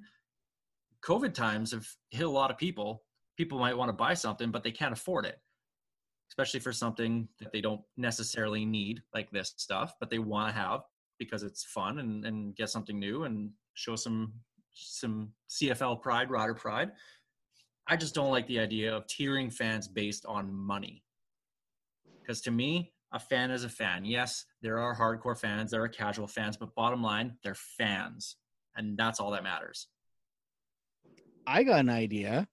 COVID 1.04 1.34
times 1.34 1.72
have 1.72 1.86
hit 2.10 2.26
a 2.26 2.30
lot 2.30 2.50
of 2.50 2.58
people. 2.58 3.02
People 3.36 3.58
might 3.58 3.76
want 3.76 3.88
to 3.88 3.92
buy 3.92 4.14
something, 4.14 4.50
but 4.50 4.62
they 4.64 4.70
can't 4.70 4.92
afford 4.92 5.26
it 5.26 5.38
especially 6.30 6.60
for 6.60 6.72
something 6.72 7.28
that 7.40 7.52
they 7.52 7.60
don't 7.60 7.80
necessarily 7.96 8.64
need, 8.64 9.02
like 9.14 9.30
this 9.30 9.54
stuff, 9.56 9.94
but 9.98 10.10
they 10.10 10.18
want 10.18 10.48
to 10.48 10.60
have 10.60 10.80
because 11.18 11.42
it's 11.42 11.64
fun 11.64 11.98
and, 11.98 12.24
and 12.24 12.54
get 12.54 12.70
something 12.70 12.98
new 12.98 13.24
and 13.24 13.50
show 13.74 13.96
some 13.96 14.32
some 14.74 15.32
CFL 15.50 16.00
pride, 16.00 16.30
rider 16.30 16.54
pride. 16.54 16.92
I 17.90 17.96
just 17.96 18.14
don't 18.14 18.30
like 18.30 18.46
the 18.46 18.60
idea 18.60 18.94
of 18.94 19.06
tiering 19.06 19.52
fans 19.52 19.88
based 19.88 20.26
on 20.26 20.52
money. 20.52 21.02
Because 22.20 22.42
to 22.42 22.50
me, 22.50 22.92
a 23.12 23.18
fan 23.18 23.50
is 23.50 23.64
a 23.64 23.68
fan. 23.68 24.04
Yes, 24.04 24.44
there 24.60 24.78
are 24.78 24.94
hardcore 24.94 25.38
fans, 25.38 25.70
there 25.70 25.82
are 25.82 25.88
casual 25.88 26.26
fans, 26.26 26.58
but 26.58 26.74
bottom 26.74 27.02
line, 27.02 27.36
they're 27.42 27.54
fans. 27.54 28.36
And 28.76 28.98
that's 28.98 29.20
all 29.20 29.30
that 29.30 29.42
matters. 29.42 29.88
I 31.46 31.62
got 31.62 31.80
an 31.80 31.88
idea. 31.88 32.46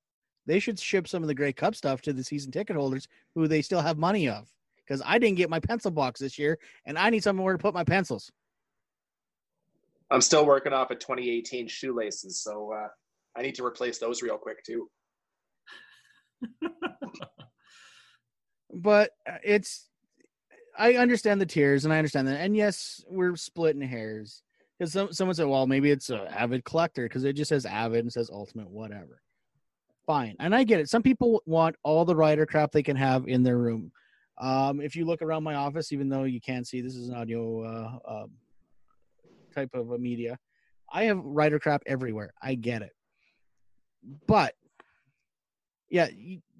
They 0.45 0.59
should 0.59 0.79
ship 0.79 1.05
some 1.07 1.21
of 1.21 1.27
the 1.27 1.35
Grey 1.35 1.51
Cup 1.51 1.75
stuff 1.75 2.01
to 2.03 2.13
the 2.13 2.23
season 2.23 2.51
ticket 2.51 2.77
holders 2.77 3.09
who 3.33 3.47
they 3.49 3.61
still 3.61 3.81
have 3.81 3.97
money 3.97 4.29
of. 4.29 4.49
Because 4.77 5.01
I 5.05 5.17
didn't 5.17 5.37
get 5.37 5.49
my 5.49 5.59
pencil 5.59 5.91
box 5.91 6.21
this 6.21 6.39
year, 6.39 6.57
and 6.85 6.97
I 6.97 7.09
need 7.09 7.23
somewhere 7.23 7.53
to 7.53 7.59
put 7.59 7.73
my 7.73 7.83
pencils. 7.83 8.31
I'm 10.11 10.21
still 10.21 10.45
working 10.45 10.71
off 10.71 10.91
of 10.91 10.99
2018 10.99 11.67
shoelaces, 11.67 12.41
so 12.41 12.71
uh, 12.71 12.87
I 13.35 13.41
need 13.41 13.55
to 13.55 13.65
replace 13.65 13.97
those 13.97 14.21
real 14.21 14.37
quick 14.37 14.63
too. 14.63 14.87
But 18.75 19.11
uh, 19.27 19.37
it's, 19.43 19.89
I 20.77 20.95
understand 20.95 21.39
the 21.39 21.45
tears 21.45 21.85
and 21.85 21.93
I 21.93 21.97
understand 21.97 22.27
that. 22.27 22.41
And 22.41 22.55
yes, 22.55 23.03
we're 23.09 23.35
splitting 23.37 23.81
hairs. 23.81 24.43
Because 24.77 24.91
some, 24.91 25.13
someone 25.13 25.35
said, 25.35 25.47
well, 25.47 25.65
maybe 25.65 25.89
it's 25.89 26.09
a 26.09 26.29
avid 26.37 26.65
collector 26.65 27.03
because 27.03 27.23
it 27.23 27.33
just 27.33 27.47
says 27.47 27.65
avid 27.65 27.99
and 27.99 28.11
says 28.11 28.29
ultimate, 28.29 28.69
whatever. 28.69 29.21
Fine. 30.05 30.35
And 30.41 30.53
I 30.53 30.65
get 30.65 30.81
it. 30.81 30.89
Some 30.89 31.01
people 31.01 31.41
want 31.45 31.77
all 31.83 32.03
the 32.03 32.15
rider 32.15 32.45
crap 32.45 32.73
they 32.73 32.83
can 32.83 32.97
have 32.97 33.25
in 33.27 33.41
their 33.41 33.57
room. 33.57 33.91
Um, 34.37 34.81
if 34.81 34.97
you 34.97 35.05
look 35.05 35.21
around 35.21 35.43
my 35.43 35.55
office, 35.55 35.93
even 35.93 36.09
though 36.09 36.25
you 36.25 36.41
can't 36.41 36.67
see, 36.67 36.81
this 36.81 36.95
is 36.95 37.07
an 37.07 37.15
audio 37.15 37.63
uh, 37.63 38.23
um 38.23 38.31
type 39.55 39.69
of 39.73 39.91
a 39.91 39.97
media. 39.97 40.37
I 40.91 41.05
have 41.05 41.19
rider 41.23 41.57
crap 41.57 41.81
everywhere. 41.85 42.33
I 42.41 42.55
get 42.55 42.81
it. 42.81 42.91
But 44.27 44.53
yeah, 45.89 46.07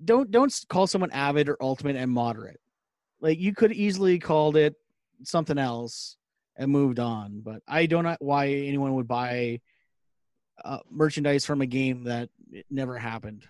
don't 0.04 0.32
don't 0.32 0.66
call 0.70 0.88
someone 0.88 1.12
avid 1.12 1.50
or 1.50 1.58
ultimate 1.62 1.96
and 1.96 2.12
moderate. 2.12 2.60
Like 3.22 3.40
you 3.40 3.54
could 3.54 3.72
easily 3.72 4.20
called 4.20 4.58
it 4.58 4.76
something 5.24 5.58
else 5.58 6.18
and 6.58 6.72
moved 6.72 7.00
on. 7.00 7.42
But 7.44 7.62
I 7.68 7.86
don't 7.86 8.04
know 8.04 8.18
why 8.20 8.48
anyone 8.48 8.96
would 8.96 9.08
buy 9.08 9.62
uh, 10.64 10.80
merchandise 10.90 11.46
from 11.46 11.62
a 11.62 11.66
game 11.66 12.04
that 12.06 12.30
never 12.70 12.98
happened. 12.98 13.46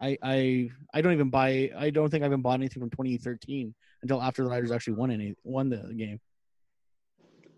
I 0.00 0.18
I 0.22 0.70
I 0.92 1.00
don't 1.00 1.12
even 1.12 1.30
buy. 1.30 1.70
I 1.76 1.90
don't 1.90 2.10
think 2.10 2.22
I 2.22 2.26
haven't 2.26 2.42
bought 2.42 2.60
anything 2.60 2.80
from 2.80 2.90
2013 2.90 3.74
until 4.02 4.20
after 4.20 4.42
the 4.42 4.50
Riders 4.50 4.72
actually 4.72 4.94
won 4.94 5.10
any 5.10 5.34
won 5.44 5.70
the 5.70 5.92
game. 5.96 6.20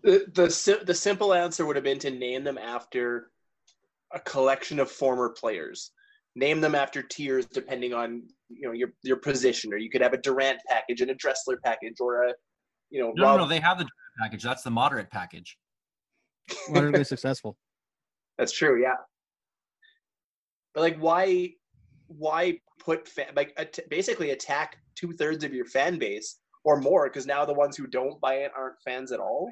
The 0.03 0.25
the 0.33 0.83
the 0.85 0.93
simple 0.93 1.33
answer 1.33 1.65
would 1.65 1.75
have 1.75 1.83
been 1.83 1.99
to 1.99 2.11
name 2.11 2.43
them 2.43 2.57
after 2.57 3.31
a 4.13 4.19
collection 4.19 4.79
of 4.79 4.91
former 4.91 5.29
players. 5.29 5.91
Name 6.35 6.59
them 6.59 6.75
after 6.75 7.01
tiers 7.01 7.45
depending 7.45 7.93
on 7.93 8.23
you 8.49 8.67
know 8.67 8.73
your 8.73 8.89
your 9.03 9.17
position, 9.17 9.73
or 9.73 9.77
you 9.77 9.89
could 9.89 10.01
have 10.01 10.13
a 10.13 10.17
Durant 10.17 10.59
package 10.67 11.01
and 11.01 11.11
a 11.11 11.15
Dressler 11.15 11.57
package, 11.63 11.95
or 11.99 12.23
a 12.23 12.33
you 12.89 13.01
know 13.01 13.13
No, 13.15 13.23
Rob- 13.23 13.37
no, 13.37 13.43
no, 13.43 13.49
they 13.49 13.59
have 13.59 13.77
the 13.77 13.85
Durant 13.85 14.19
package. 14.21 14.43
That's 14.43 14.63
the 14.63 14.71
moderate 14.71 15.09
package. 15.09 15.57
Moderately 16.69 17.03
successful. 17.03 17.57
That's 18.37 18.51
true, 18.51 18.81
yeah. 18.81 18.95
But 20.73 20.81
like, 20.81 20.97
why, 20.99 21.53
why 22.07 22.59
put 22.79 23.07
fa- 23.07 23.31
like 23.35 23.53
at- 23.57 23.79
basically 23.89 24.31
attack 24.31 24.77
two 24.95 25.13
thirds 25.13 25.43
of 25.43 25.53
your 25.53 25.65
fan 25.65 25.97
base 25.97 26.39
or 26.65 26.79
more? 26.79 27.07
Because 27.07 27.25
now 27.25 27.45
the 27.45 27.53
ones 27.53 27.77
who 27.77 27.87
don't 27.87 28.19
buy 28.19 28.35
it 28.35 28.51
aren't 28.55 28.79
fans 28.83 29.11
at 29.11 29.19
all. 29.19 29.51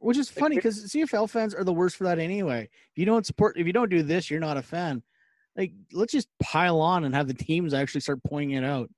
Which 0.00 0.18
is 0.18 0.28
funny 0.28 0.56
because 0.56 0.92
CFL 0.92 1.30
fans 1.30 1.54
are 1.54 1.62
the 1.62 1.72
worst 1.72 1.96
for 1.96 2.04
that 2.04 2.18
anyway. 2.18 2.62
If 2.62 2.98
you 2.98 3.04
don't 3.04 3.24
support, 3.24 3.56
if 3.58 3.66
you 3.66 3.72
don't 3.72 3.90
do 3.90 4.02
this, 4.02 4.30
you're 4.30 4.40
not 4.40 4.56
a 4.56 4.62
fan. 4.62 5.02
Like, 5.56 5.72
let's 5.92 6.12
just 6.12 6.28
pile 6.42 6.80
on 6.80 7.04
and 7.04 7.14
have 7.14 7.28
the 7.28 7.34
teams 7.34 7.72
actually 7.72 8.02
start 8.02 8.20
pointing 8.24 8.56
it 8.56 8.64
out. 8.64 8.90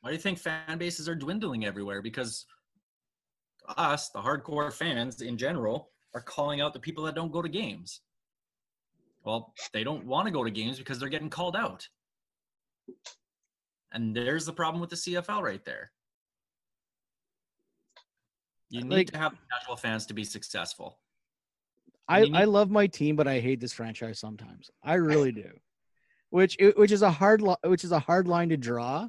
Why 0.00 0.10
do 0.10 0.12
you 0.12 0.18
think 0.18 0.38
fan 0.38 0.78
bases 0.78 1.08
are 1.08 1.14
dwindling 1.14 1.64
everywhere? 1.64 2.02
Because 2.02 2.46
us, 3.76 4.08
the 4.08 4.18
hardcore 4.20 4.72
fans 4.72 5.20
in 5.20 5.36
general, 5.36 5.90
are 6.14 6.20
calling 6.20 6.60
out 6.60 6.72
the 6.72 6.80
people 6.80 7.04
that 7.04 7.14
don't 7.14 7.30
go 7.30 7.40
to 7.42 7.48
games. 7.48 8.00
Well, 9.24 9.54
they 9.72 9.84
don't 9.84 10.04
want 10.04 10.26
to 10.26 10.32
go 10.32 10.42
to 10.42 10.50
games 10.50 10.78
because 10.78 10.98
they're 10.98 11.08
getting 11.08 11.30
called 11.30 11.54
out. 11.54 11.86
And 13.92 14.16
there's 14.16 14.44
the 14.46 14.52
problem 14.52 14.80
with 14.80 14.90
the 14.90 14.96
CFL 14.96 15.42
right 15.42 15.64
there. 15.64 15.92
You 18.70 18.82
need 18.82 18.90
Like- 18.90 19.10
to 19.12 19.18
have 19.18 19.38
casual 19.52 19.76
fans 19.76 20.06
to 20.06 20.14
be 20.14 20.24
successful. 20.24 20.98
I, 22.08 22.28
I 22.32 22.44
love 22.44 22.70
my 22.70 22.86
team, 22.88 23.16
but 23.16 23.28
I 23.28 23.40
hate 23.40 23.60
this 23.60 23.72
franchise 23.72 24.18
sometimes. 24.18 24.70
I 24.82 24.94
really 24.94 25.32
do. 25.32 25.50
Which 26.30 26.56
which 26.76 26.92
is 26.92 27.02
a 27.02 27.10
hard 27.10 27.42
li- 27.42 27.56
which 27.64 27.84
is 27.84 27.92
a 27.92 27.98
hard 27.98 28.26
line 28.26 28.48
to 28.50 28.56
draw. 28.56 29.08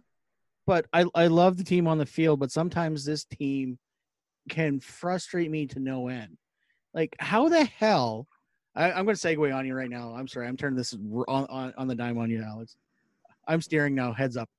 But 0.66 0.86
I 0.94 1.06
I 1.16 1.28
love 1.28 1.58
the 1.58 1.64
team 1.64 1.88
on 1.88 1.98
the 1.98 2.06
field, 2.06 2.40
but 2.40 2.52
sometimes 2.52 3.06
this 3.06 3.26
team 3.26 3.80
can 4.50 4.80
frustrate 4.80 5.50
me 5.50 5.68
to 5.68 5.80
no 5.80 6.08
end. 6.10 6.38
Like 6.94 7.16
how 7.20 7.50
the 7.50 7.64
hell? 7.64 8.28
I, 8.76 8.92
I'm 8.92 9.06
going 9.06 9.16
to 9.16 9.28
segue 9.28 9.56
on 9.56 9.68
you 9.68 9.76
right 9.76 9.90
now. 9.90 10.16
I'm 10.16 10.28
sorry. 10.28 10.48
I'm 10.48 10.58
turning 10.58 10.78
this 10.78 10.94
on, 10.94 11.46
on 11.46 11.74
on 11.78 11.88
the 11.88 11.96
dime 11.96 12.18
on 12.18 12.30
you, 12.30 12.42
Alex. 12.42 12.76
I'm 13.48 13.62
steering 13.62 13.96
now. 13.96 14.14
Heads 14.14 14.38
up. 14.38 14.50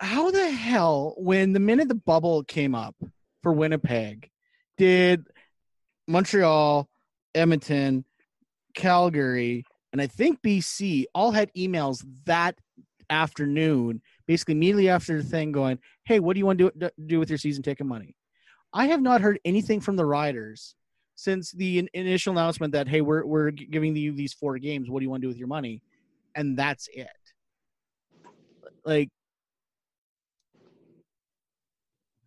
How 0.00 0.30
the 0.30 0.50
hell, 0.50 1.14
when 1.16 1.52
the 1.52 1.60
minute 1.60 1.88
the 1.88 1.94
bubble 1.94 2.42
came 2.42 2.74
up 2.74 2.96
for 3.42 3.52
Winnipeg, 3.52 4.30
did 4.76 5.26
Montreal, 6.08 6.88
Edmonton, 7.34 8.04
Calgary, 8.74 9.64
and 9.92 10.00
I 10.00 10.06
think 10.06 10.40
BC 10.42 11.06
all 11.14 11.32
had 11.32 11.52
emails 11.54 12.04
that 12.24 12.58
afternoon, 13.10 14.00
basically 14.26 14.52
immediately 14.52 14.88
after 14.88 15.22
the 15.22 15.28
thing, 15.28 15.52
going, 15.52 15.78
"Hey, 16.04 16.20
what 16.20 16.34
do 16.34 16.38
you 16.38 16.46
want 16.46 16.58
to 16.58 16.72
do, 16.76 16.90
do 17.06 17.18
with 17.18 17.28
your 17.28 17.38
season 17.38 17.62
ticket 17.62 17.86
money?" 17.86 18.16
I 18.72 18.86
have 18.86 19.02
not 19.02 19.20
heard 19.20 19.38
anything 19.44 19.80
from 19.80 19.96
the 19.96 20.06
riders 20.06 20.74
since 21.14 21.52
the 21.52 21.80
in- 21.80 21.90
initial 21.92 22.32
announcement 22.32 22.72
that, 22.72 22.88
"Hey, 22.88 23.02
we're 23.02 23.24
we're 23.26 23.50
giving 23.50 23.94
you 23.94 24.12
these 24.12 24.32
four 24.32 24.58
games. 24.58 24.88
What 24.88 25.00
do 25.00 25.04
you 25.04 25.10
want 25.10 25.20
to 25.20 25.26
do 25.26 25.28
with 25.28 25.38
your 25.38 25.48
money?" 25.48 25.82
And 26.34 26.56
that's 26.58 26.88
it. 26.94 27.08
Like, 28.84 29.10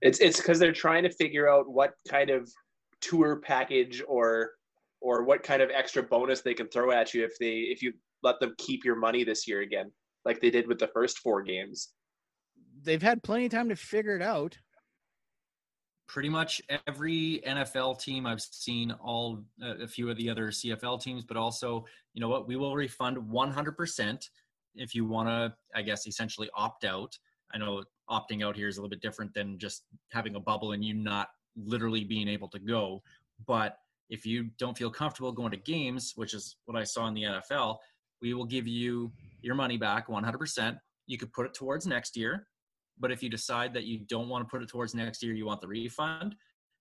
It's 0.01 0.19
it's 0.19 0.37
because 0.37 0.59
they're 0.59 0.71
trying 0.71 1.03
to 1.03 1.09
figure 1.09 1.49
out 1.49 1.67
what 1.67 1.93
kind 2.07 2.29
of 2.29 2.51
tour 3.01 3.37
package 3.37 4.03
or 4.07 4.51
or 5.05 5.23
what 5.23 5.43
kind 5.43 5.61
of 5.61 5.69
extra 5.69 6.01
bonus 6.01 6.41
they 6.41 6.55
can 6.55 6.67
throw 6.67 6.89
at 6.89 7.13
you 7.13 7.23
if 7.23 7.37
they 7.37 7.57
if 7.73 7.83
you 7.83 7.93
let 8.23 8.39
them 8.39 8.55
keep 8.57 8.83
your 8.83 8.95
money 8.95 9.23
this 9.23 9.47
year 9.47 9.61
again, 9.61 9.91
like 10.25 10.41
they 10.41 10.49
did 10.49 10.67
with 10.67 10.79
the 10.79 10.87
first 10.87 11.19
four 11.19 11.43
games. 11.43 11.89
they've 12.81 13.03
had 13.03 13.21
plenty 13.21 13.45
of 13.45 13.51
time 13.51 13.69
to 13.69 13.75
figure 13.75 14.15
it 14.15 14.23
out. 14.23 14.57
pretty 16.07 16.29
much 16.29 16.59
every 16.87 17.41
NFL 17.47 17.99
team 17.99 18.25
I've 18.25 18.41
seen, 18.41 18.91
all 18.93 19.43
uh, 19.61 19.77
a 19.77 19.87
few 19.87 20.09
of 20.09 20.17
the 20.17 20.27
other 20.29 20.47
CFL 20.47 20.99
teams, 21.01 21.23
but 21.23 21.37
also, 21.37 21.85
you 22.15 22.21
know 22.21 22.29
what, 22.29 22.47
we 22.47 22.55
will 22.55 22.75
refund 22.75 23.17
100% 23.17 24.29
if 24.75 24.95
you 24.95 25.05
want 25.05 25.29
to, 25.29 25.53
I 25.75 25.83
guess, 25.83 26.07
essentially 26.07 26.49
opt 26.55 26.83
out. 26.83 27.15
I 27.53 27.59
know 27.59 27.83
opting 28.09 28.43
out 28.43 28.55
here 28.55 28.67
is 28.67 28.77
a 28.77 28.81
little 28.81 28.89
bit 28.89 29.01
different 29.01 29.33
than 29.35 29.59
just 29.59 29.83
having 30.11 30.35
a 30.35 30.39
bubble 30.39 30.71
and 30.73 30.83
you 30.83 30.93
not 30.95 31.27
literally 31.55 32.03
being 32.03 32.27
able 32.27 32.49
to 32.49 32.59
go. 32.59 33.01
But 33.47 33.77
if 34.09 34.25
you 34.25 34.49
don't 34.59 34.77
feel 34.77 34.89
comfortable 34.89 35.31
going 35.31 35.51
to 35.51 35.57
games, 35.57 36.13
which 36.15 36.33
is 36.33 36.57
what 36.65 36.77
I 36.77 36.83
saw 36.83 37.07
in 37.07 37.13
the 37.13 37.23
NFL, 37.23 37.77
we 38.21 38.33
will 38.33 38.45
give 38.45 38.67
you 38.67 39.11
your 39.41 39.55
money 39.55 39.77
back 39.77 40.07
100%. 40.07 40.77
You 41.07 41.17
could 41.17 41.33
put 41.33 41.45
it 41.45 41.53
towards 41.53 41.85
next 41.85 42.15
year. 42.15 42.47
But 42.99 43.11
if 43.11 43.21
you 43.21 43.29
decide 43.29 43.73
that 43.73 43.83
you 43.83 43.99
don't 44.07 44.29
want 44.29 44.47
to 44.47 44.49
put 44.49 44.63
it 44.63 44.69
towards 44.69 44.95
next 44.95 45.21
year, 45.21 45.33
you 45.33 45.45
want 45.45 45.61
the 45.61 45.67
refund, 45.67 46.35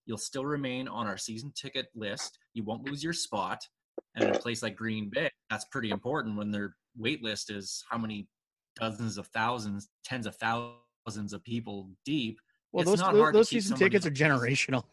you'll 0.05 0.17
still 0.17 0.45
remain 0.45 0.87
on 0.87 1.07
our 1.07 1.17
season 1.17 1.51
ticket 1.55 1.87
list. 1.93 2.39
You 2.53 2.63
won't 2.63 2.85
lose 2.85 3.03
your 3.03 3.13
spot. 3.13 3.59
And 4.15 4.23
in 4.25 4.35
a 4.35 4.39
place 4.39 4.63
like 4.63 4.75
Green 4.75 5.09
Bay, 5.09 5.29
that's 5.49 5.65
pretty 5.65 5.89
important 5.89 6.37
when 6.37 6.51
their 6.51 6.75
wait 6.97 7.21
list 7.21 7.51
is 7.51 7.83
how 7.89 7.97
many 7.97 8.27
dozens 8.79 9.17
of 9.17 9.27
thousands, 9.27 9.89
tens 10.03 10.25
of 10.25 10.35
thousands 10.37 11.33
of 11.33 11.43
people 11.43 11.89
deep. 12.05 12.39
Well, 12.71 12.81
It's 12.81 12.91
those 12.91 12.99
not 12.99 13.15
hard 13.15 13.35
those 13.35 13.49
keep 13.49 13.61
season 13.61 13.77
tickets 13.77 14.05
are 14.05 14.11
generational. 14.11 14.83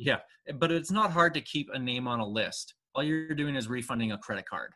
Yeah, 0.00 0.20
but 0.54 0.72
it's 0.72 0.90
not 0.90 1.12
hard 1.12 1.34
to 1.34 1.42
keep 1.42 1.68
a 1.72 1.78
name 1.78 2.08
on 2.08 2.20
a 2.20 2.26
list. 2.26 2.74
All 2.94 3.02
you're 3.02 3.34
doing 3.34 3.54
is 3.54 3.68
refunding 3.68 4.12
a 4.12 4.18
credit 4.18 4.46
card. 4.48 4.72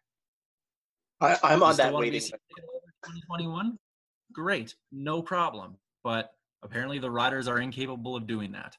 I, 1.20 1.38
I'm 1.42 1.62
on 1.62 1.76
that 1.76 1.92
wanna 1.92 2.04
waiting. 2.04 2.20
season 2.20 2.38
ticket 2.48 2.68
holder 2.70 2.87
2021? 3.04 3.78
Great, 4.32 4.74
no 4.92 5.22
problem. 5.22 5.78
But 6.02 6.30
apparently 6.62 6.98
the 6.98 7.10
riders 7.10 7.48
are 7.48 7.58
incapable 7.58 8.14
of 8.14 8.26
doing 8.26 8.52
that. 8.52 8.76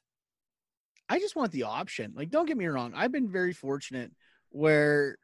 I 1.08 1.18
just 1.18 1.34
want 1.34 1.50
the 1.50 1.64
option. 1.64 2.12
Like, 2.14 2.30
don't 2.30 2.46
get 2.46 2.56
me 2.56 2.66
wrong. 2.66 2.92
I've 2.94 3.12
been 3.12 3.28
very 3.28 3.52
fortunate 3.52 4.12
where, 4.50 5.18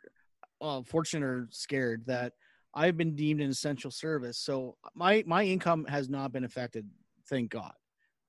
well, 0.60 0.82
fortunate 0.82 1.24
or 1.24 1.48
scared 1.50 2.06
that 2.06 2.32
I've 2.74 2.96
been 2.96 3.14
deemed 3.14 3.40
an 3.40 3.50
essential 3.50 3.92
service. 3.92 4.38
So 4.38 4.76
my 4.94 5.22
my 5.26 5.44
income 5.44 5.84
has 5.84 6.08
not 6.08 6.32
been 6.32 6.44
affected, 6.44 6.88
thank 7.28 7.50
God. 7.50 7.72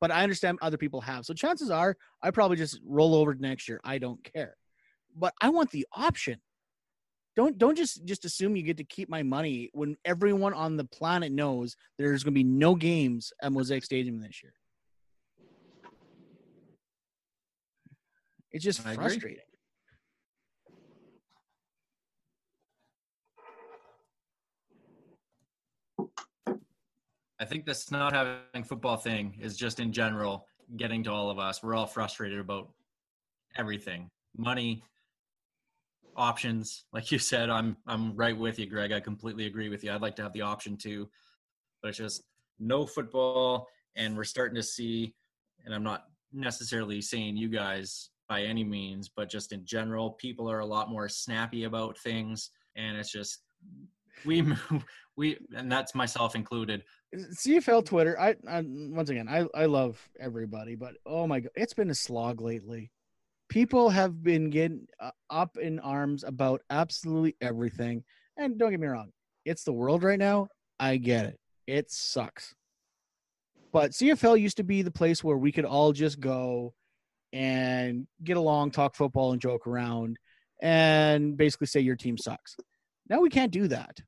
But 0.04 0.12
I 0.12 0.22
understand 0.22 0.60
other 0.62 0.76
people 0.76 1.00
have. 1.00 1.24
So 1.24 1.34
chances 1.34 1.72
are 1.72 1.96
I 2.22 2.30
probably 2.30 2.58
just 2.58 2.78
roll 2.86 3.16
over 3.16 3.34
next 3.36 3.70
year. 3.70 3.80
I 3.86 4.00
don't 4.00 4.22
care. 4.22 4.58
But 5.16 5.34
I 5.40 5.48
want 5.48 5.72
the 5.72 5.88
option. 5.94 6.42
Don't 7.38 7.58
don't 7.58 7.78
just 7.78 8.04
just 8.04 8.26
assume 8.26 8.58
you 8.58 8.64
get 8.64 8.76
to 8.76 8.84
keep 8.84 9.08
my 9.08 9.24
money 9.24 9.70
when 9.72 9.96
everyone 10.04 10.54
on 10.54 10.76
the 10.76 10.84
planet 10.84 11.32
knows 11.32 11.78
there's 11.98 12.22
going 12.22 12.34
to 12.34 12.38
be 12.38 12.44
no 12.44 12.76
games 12.76 13.32
at 13.42 13.54
Mosaic 13.54 13.86
Stadium 13.86 14.20
this 14.20 14.44
year. 14.44 14.52
It's 18.52 18.66
just 18.66 18.86
I 18.86 18.96
agree. 18.96 19.40
I 27.44 27.46
think 27.46 27.66
this 27.66 27.92
not 27.92 28.14
having 28.14 28.64
football 28.64 28.96
thing 28.96 29.38
is 29.38 29.58
just 29.58 29.82
in 29.82 29.92
general 29.92 30.48
getting 30.78 31.04
to 31.04 31.12
all 31.12 31.30
of 31.30 31.40
us. 31.40 31.62
We're 31.62 31.76
all 31.76 31.86
frustrated 31.86 32.40
about 32.40 32.70
everything. 33.58 34.10
Money, 34.38 34.82
options. 36.16 36.86
Like 36.94 37.12
you 37.12 37.20
said, 37.20 37.50
I'm 37.50 37.76
I'm 37.86 38.16
right 38.16 38.38
with 38.38 38.60
you, 38.60 38.66
Greg. 38.66 38.94
I 38.94 39.02
completely 39.02 39.46
agree 39.46 39.68
with 39.68 39.84
you. 39.84 39.92
I'd 39.92 40.02
like 40.02 40.16
to 40.16 40.24
have 40.24 40.32
the 40.32 40.40
option 40.40 40.78
too. 40.78 41.10
But 41.82 41.90
it's 41.90 41.98
just 41.98 42.24
no 42.60 42.86
football 42.86 43.68
and 43.98 44.16
we're 44.16 44.24
starting 44.24 44.56
to 44.56 44.64
see 44.64 45.14
and 45.66 45.76
I'm 45.76 45.84
not 45.84 46.06
necessarily 46.32 47.02
saying 47.02 47.36
you 47.36 47.50
guys 47.50 48.10
by 48.30 48.44
any 48.44 48.64
means, 48.64 49.12
but 49.14 49.30
just 49.30 49.52
in 49.52 49.66
general, 49.66 50.12
people 50.12 50.50
are 50.50 50.60
a 50.60 50.66
lot 50.66 50.90
more 50.90 51.10
snappy 51.10 51.66
about 51.66 51.98
things 51.98 52.52
and 52.78 52.96
it's 52.96 53.12
just 53.12 53.40
we 54.24 54.46
we 55.18 55.38
and 55.58 55.70
that's 55.70 55.94
myself 55.94 56.36
included 56.36 56.84
CFL 57.14 57.86
Twitter. 57.86 58.20
I, 58.20 58.36
I 58.48 58.64
once 58.66 59.10
again, 59.10 59.28
I 59.30 59.46
I 59.54 59.66
love 59.66 60.00
everybody, 60.20 60.76
but 60.76 60.96
oh 61.06 61.28
my 61.28 61.42
god, 61.42 61.52
it's 61.56 61.74
been 61.74 61.90
a 61.90 61.96
slog 61.96 62.42
lately. 62.42 62.92
People 63.50 63.90
have 63.90 64.24
been 64.24 64.50
getting 64.50 64.88
uh, 65.00 65.12
up 65.30 65.58
in 65.58 65.80
arms 65.80 66.24
about 66.24 66.62
absolutely 66.70 67.36
everything, 67.42 68.04
and 68.38 68.58
don't 68.58 68.72
get 68.72 68.80
me 68.80 68.88
wrong, 68.88 69.12
it's 69.46 69.64
the 69.64 69.74
world 69.74 70.04
right 70.04 70.20
now. 70.20 70.48
I 70.80 70.98
get 70.98 71.26
it. 71.26 71.40
It 71.68 71.92
sucks, 71.92 72.56
but 73.72 73.92
CFL 73.92 74.40
used 74.40 74.58
to 74.58 74.64
be 74.64 74.82
the 74.82 74.92
place 74.92 75.24
where 75.24 75.38
we 75.38 75.52
could 75.52 75.66
all 75.66 75.94
just 75.94 76.20
go 76.20 76.74
and 77.32 78.08
get 78.24 78.38
along, 78.38 78.72
talk 78.72 78.96
football, 78.96 79.32
and 79.32 79.42
joke 79.42 79.68
around, 79.68 80.18
and 80.62 81.38
basically 81.38 81.68
say 81.68 81.80
your 81.80 81.96
team 81.96 82.18
sucks. 82.18 82.56
Now 83.10 83.22
we 83.22 83.30
can't 83.30 83.52
do 83.52 83.68
that. 83.68 84.00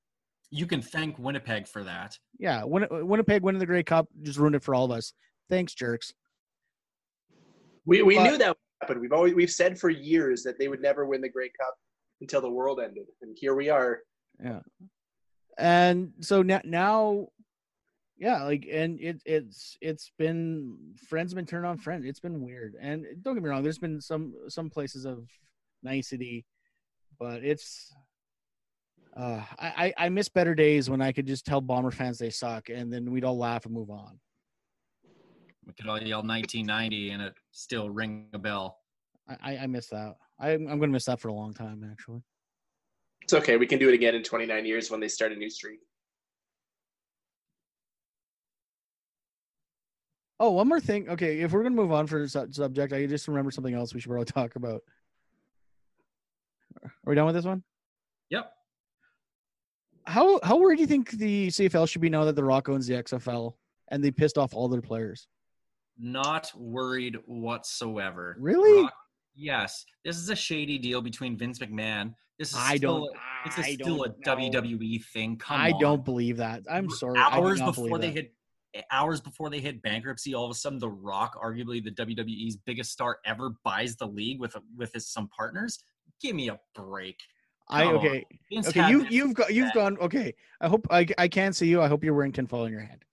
You 0.52 0.66
can 0.68 0.82
thank 0.82 1.18
Winnipeg 1.20 1.68
for 1.68 1.84
that. 1.84 2.18
Yeah, 2.38 2.64
Win- 2.64 2.88
Winnipeg 2.90 3.42
winning 3.42 3.60
the 3.60 3.66
Grey 3.66 3.84
Cup 3.84 4.08
just 4.22 4.38
ruined 4.40 4.56
it 4.56 4.64
for 4.64 4.76
all 4.76 4.86
of 4.86 4.92
us. 4.92 5.14
Thanks, 5.50 5.74
jerks. 5.74 6.14
We 7.86 8.02
we 8.02 8.16
But- 8.16 8.24
knew 8.24 8.38
that 8.38 8.50
would 8.50 8.58
happen. 8.82 9.00
We've 9.00 9.14
always 9.14 9.34
we've 9.36 9.52
said 9.52 9.80
for 9.80 9.90
years 9.90 10.44
that 10.44 10.58
they 10.58 10.68
would 10.68 10.82
never 10.82 11.06
win 11.06 11.22
the 11.22 11.30
Grey 11.30 11.50
Cup 11.60 11.76
until 12.22 12.42
the 12.42 12.50
world 12.50 12.80
ended, 12.80 13.08
and 13.22 13.38
here 13.40 13.56
we 13.56 13.70
are. 13.70 14.02
Yeah, 14.44 14.62
and 15.58 16.14
so 16.22 16.42
now, 16.42 16.62
now, 16.64 17.28
yeah, 18.18 18.44
like, 18.44 18.68
and 18.72 19.00
it 19.00 19.22
it's 19.26 19.78
it's 19.82 20.12
been 20.18 20.96
friends 21.08 21.34
been 21.34 21.46
turned 21.46 21.66
on 21.66 21.78
friends. 21.78 22.06
It's 22.06 22.20
been 22.20 22.42
weird, 22.42 22.76
and 22.80 23.06
don't 23.22 23.36
get 23.36 23.44
me 23.44 23.50
wrong. 23.50 23.64
There's 23.64 23.78
been 23.80 24.02
some 24.02 24.34
some 24.48 24.70
places 24.70 25.06
of 25.06 25.28
nicety, 25.84 26.46
but 27.20 27.44
it's. 27.44 27.94
Uh, 29.16 29.42
I, 29.58 29.68
I 29.98 30.06
I 30.06 30.10
miss 30.10 30.28
better 30.28 30.54
days 30.54 30.90
when 30.90 31.02
I 31.02 31.14
could 31.14 31.26
just 31.26 31.46
tell 31.46 31.62
Bomber 31.62 31.92
fans 31.92 32.18
they 32.18 32.30
suck, 32.30 32.70
and 32.70 32.92
then 32.92 33.10
we'd 33.12 33.24
all 33.24 33.38
laugh 33.38 33.66
and 33.66 33.74
move 33.74 33.90
on. 33.90 34.20
We 35.66 35.74
could 35.74 35.88
all 35.88 36.02
yell 36.02 36.22
1990 36.22 37.10
and 37.12 37.22
it 37.22 37.34
still 37.52 37.90
ring 37.90 38.28
a 38.34 38.40
bell. 38.40 38.78
I 39.28 39.54
I, 39.54 39.58
I 39.64 39.68
miss 39.68 39.88
that. 39.88 40.16
I'm 40.40 40.68
I'm 40.68 40.80
gonna 40.80 40.92
miss 40.92 41.06
that 41.06 41.20
for 41.22 41.30
a 41.30 41.34
long 41.34 41.54
time, 41.54 41.88
actually. 41.90 42.22
It's 43.22 43.34
okay. 43.34 43.58
We 43.58 43.66
can 43.66 43.80
do 43.80 43.90
it 43.90 43.96
again 43.96 44.14
in 44.16 44.22
29 44.22 44.66
years 44.66 44.92
when 44.92 45.00
they 45.00 45.08
start 45.08 45.32
a 45.32 45.36
new 45.36 45.50
streak. 45.50 45.80
Oh, 50.40 50.52
one 50.52 50.68
more 50.68 50.82
thing. 50.82 51.10
Okay, 51.10 51.40
if 51.40 51.54
we're 51.54 51.64
gonna 51.64 51.76
move 51.76 51.94
on 51.94 52.06
for 52.06 52.20
the 52.20 52.28
su- 52.28 52.48
subject, 52.52 52.92
I 52.92 53.06
just 53.06 53.28
remember 53.30 53.50
something 53.50 53.74
else 53.74 53.94
we 53.94 54.02
should 54.02 54.10
probably 54.10 54.26
talk 54.26 54.58
about. 54.58 54.82
Are 56.84 56.92
we 57.06 57.16
done 57.16 57.26
with 57.26 57.36
this 57.36 57.46
one? 57.46 57.64
Yep. 58.30 58.52
How 60.08 60.40
how 60.44 60.58
worried 60.58 60.78
do 60.78 60.82
you 60.82 60.88
think 60.88 61.12
the 61.12 61.48
CFL 61.48 61.90
should 61.90 62.02
be 62.02 62.10
now 62.10 62.26
that 62.26 62.36
the 62.36 62.44
Rock 62.44 62.70
owns 62.70 62.88
the 62.88 62.94
XFL 62.96 63.54
and 63.90 64.04
they 64.04 64.12
pissed 64.12 64.38
off 64.38 64.54
all 64.54 64.68
their 64.68 64.82
players? 64.82 65.28
Not 65.98 66.52
worried 66.56 67.18
whatsoever. 67.26 68.36
Really? 68.40 68.84
Rock- 68.84 68.94
yes. 69.36 69.86
This 70.04 70.18
is 70.18 70.30
a 70.30 70.36
shady 70.36 70.78
deal 70.78 71.02
between 71.02 71.38
Vince 71.38 71.60
McMahon. 71.60 72.14
This 72.38 72.52
is 72.52 72.58
I 72.58 72.76
still, 72.76 73.06
don't. 73.06 73.18
It's 73.46 73.58
a 73.58 73.62
I 73.62 73.74
still 73.74 74.04
a 74.04 74.10
know. 74.10 74.14
WWE 74.26 75.04
thing. 75.06 75.38
Come 75.38 75.60
I 75.60 75.72
on. 75.72 75.80
don't 75.80 76.06
believe 76.06 76.38
that. 76.38 76.64
I'm 76.70 76.90
sorry. 76.90 77.18
Hours 77.18 77.62
before 77.62 77.98
they 77.98 78.08
that. 78.08 78.14
hit 78.14 78.34
hours 78.92 79.22
before 79.22 79.50
they 79.50 79.62
hit 79.62 79.82
bankruptcy, 79.82 80.34
all 80.36 80.44
of 80.44 80.52
a 80.52 80.54
sudden 80.54 80.80
The 80.80 80.90
Rock, 80.90 81.42
arguably 81.42 81.82
the 81.82 81.92
WWE's 81.92 82.58
biggest 82.58 82.92
star 82.92 83.20
ever, 83.26 83.52
buys 83.64 83.96
the 83.96 84.06
league 84.08 84.40
with 84.40 84.56
with 84.78 84.94
his 84.94 85.08
some 85.08 85.30
partners. 85.30 85.80
Give 86.22 86.36
me 86.36 86.50
a 86.50 86.60
break. 86.76 87.18
I 87.68 87.86
Come 87.86 87.96
okay. 87.98 88.26
Okay, 88.54 88.90
you 88.90 89.06
you've 89.10 89.34
got 89.34 89.54
you've 89.54 89.74
gone 89.74 89.98
okay. 90.00 90.36
I 90.62 90.68
hope 90.68 90.88
I 90.90 91.08
I 91.18 91.28
can't 91.28 91.56
see 91.56 91.68
you. 91.68 91.82
I 91.82 91.88
hope 91.88 92.04
you're 92.04 92.14
wearing 92.14 92.32
tinfoil 92.32 92.66
in 92.66 92.72
your 92.72 92.82
hand. 92.82 93.04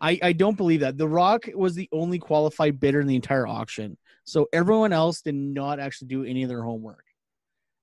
I 0.00 0.18
I 0.22 0.32
don't 0.32 0.56
believe 0.56 0.80
that. 0.80 0.98
The 0.98 1.08
Rock 1.08 1.46
was 1.54 1.74
the 1.74 1.88
only 1.92 2.18
qualified 2.18 2.78
bidder 2.78 3.00
in 3.00 3.06
the 3.06 3.16
entire 3.16 3.46
auction. 3.46 3.96
So 4.24 4.48
everyone 4.52 4.92
else 4.92 5.22
did 5.22 5.34
not 5.34 5.80
actually 5.80 6.08
do 6.08 6.24
any 6.24 6.42
of 6.42 6.48
their 6.48 6.62
homework. 6.62 7.04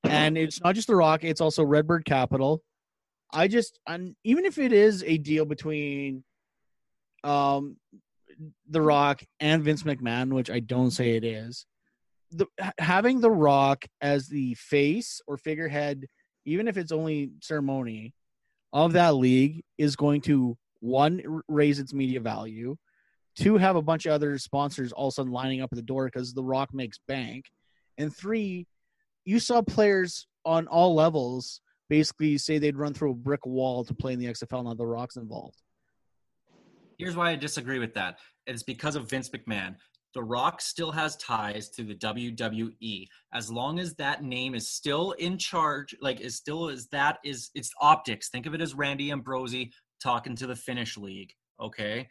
and 0.04 0.38
it's 0.38 0.62
not 0.62 0.76
just 0.76 0.88
The 0.88 0.96
Rock; 0.96 1.24
it's 1.24 1.41
also 1.41 1.63
Redbird 1.63 2.06
Capital. 2.06 2.62
I 3.32 3.48
just, 3.48 3.80
and 3.88 4.15
even 4.24 4.46
if 4.46 4.60
it 4.60 4.72
is 4.72 5.04
a 5.04 5.17
deal 5.17 5.46
between, 5.46 6.24
um, 7.24 7.78
The 8.69 8.82
Rock 8.82 9.24
and 9.39 9.63
Vince 9.63 9.84
McMahon, 9.84 10.32
which 10.34 10.52
I 10.52 10.60
don't 10.60 10.91
say 10.91 11.15
it 11.15 11.24
is, 11.24 11.65
the 12.34 12.48
having 12.78 13.22
The 13.22 13.32
Rock 13.32 13.86
as 14.02 14.28
the 14.28 14.56
face 14.56 15.22
or 15.28 15.38
figurehead, 15.38 16.06
even 16.46 16.67
if 16.67 16.78
it's 16.78 16.91
only 16.91 17.32
ceremony 17.41 18.13
of 18.72 18.93
that 18.93 19.15
league, 19.15 19.63
is 19.78 19.96
going 19.96 20.22
to 20.22 20.58
one 20.80 21.22
raise 21.48 21.80
its 21.80 21.93
media 21.93 22.19
value, 22.19 22.76
two 23.36 23.58
have 23.58 23.76
a 23.76 23.82
bunch 23.82 24.06
of 24.06 24.12
other 24.13 24.38
sponsors 24.38 24.91
all 24.91 25.08
of 25.08 25.13
a 25.13 25.15
sudden 25.15 25.32
lining 25.32 25.62
up 25.62 25.72
at 25.72 25.76
the 25.76 25.82
door 25.82 26.06
because 26.06 26.34
The 26.34 26.43
Rock 26.43 26.74
makes 26.74 27.00
bank, 27.08 27.46
and 27.98 28.15
three, 28.15 28.67
you 29.26 29.39
saw 29.39 29.62
players 29.62 30.28
on 30.46 30.67
all 30.67 30.93
levels 30.93 31.62
basically 31.89 32.38
say 32.38 32.58
they'd 32.58 32.78
run 32.78 32.93
through 32.93 33.12
a 33.12 33.15
brick 33.15 33.46
wall 33.46 33.86
to 33.86 33.93
play 33.93 34.13
in 34.13 34.19
the 34.19 34.26
XFL. 34.26 34.65
Now 34.65 34.74
The 34.74 34.86
Rock's 34.86 35.15
involved. 35.15 35.62
Here's 36.98 37.15
why 37.15 37.32
I 37.32 37.36
disagree 37.36 37.80
with 37.80 37.93
that. 37.96 38.19
It's 38.46 38.63
because 38.63 38.96
of 38.96 39.10
Vince 39.10 39.30
McMahon. 39.30 39.76
The 40.13 40.23
Rock 40.23 40.62
still 40.62 40.91
has 40.91 41.15
ties 41.17 41.69
to 41.71 41.84
the 41.84 41.95
WWE. 41.95 43.08
As 43.34 43.52
long 43.52 43.80
as 43.80 43.95
that 43.95 44.23
name 44.23 44.54
is 44.54 44.69
still 44.69 45.12
in 45.13 45.38
charge, 45.38 45.95
like 46.02 46.21
is 46.21 46.36
still 46.36 46.69
as 46.69 46.88
that 46.89 47.17
is 47.26 47.49
it's 47.56 47.71
optics. 47.82 48.30
Think 48.30 48.45
of 48.45 48.54
it 48.54 48.62
as 48.62 48.76
Randy 48.76 49.12
Ambrosie 49.12 49.71
talking 50.02 50.36
to 50.36 50.45
the 50.47 50.56
Finnish 50.56 50.97
league. 50.97 51.32
Okay. 51.60 52.08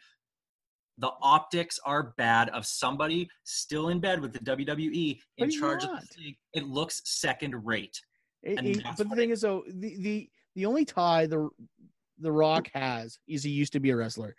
The 0.99 1.11
optics 1.23 1.79
are 1.87 2.12
bad 2.19 2.49
of 2.51 2.67
somebody 2.67 3.29
still 3.45 3.88
in 3.88 4.01
bed 4.01 4.21
with 4.21 4.33
the 4.33 4.41
WWE 4.41 5.19
in 5.38 5.51
charge 5.51 5.85
of 5.85 5.91
the 5.91 6.23
league. 6.23 6.37
It 6.55 6.65
looks 6.67 7.01
second 7.05 7.55
rate. 7.65 7.99
It- 8.43 8.59
it- 8.79 8.85
but 8.99 9.09
the 9.09 9.17
thing 9.17 9.31
is, 9.31 9.41
though, 9.43 9.62
the, 9.69 9.97
the 10.03 10.31
the 10.55 10.67
only 10.67 10.85
tie 10.85 11.27
the 11.27 11.49
the 12.19 12.31
Rock 12.33 12.69
has 12.75 13.19
is 13.27 13.43
he 13.43 13.51
used 13.51 13.73
to 13.73 13.81
be 13.81 13.91
a 13.91 13.97
wrestler. 13.97 14.35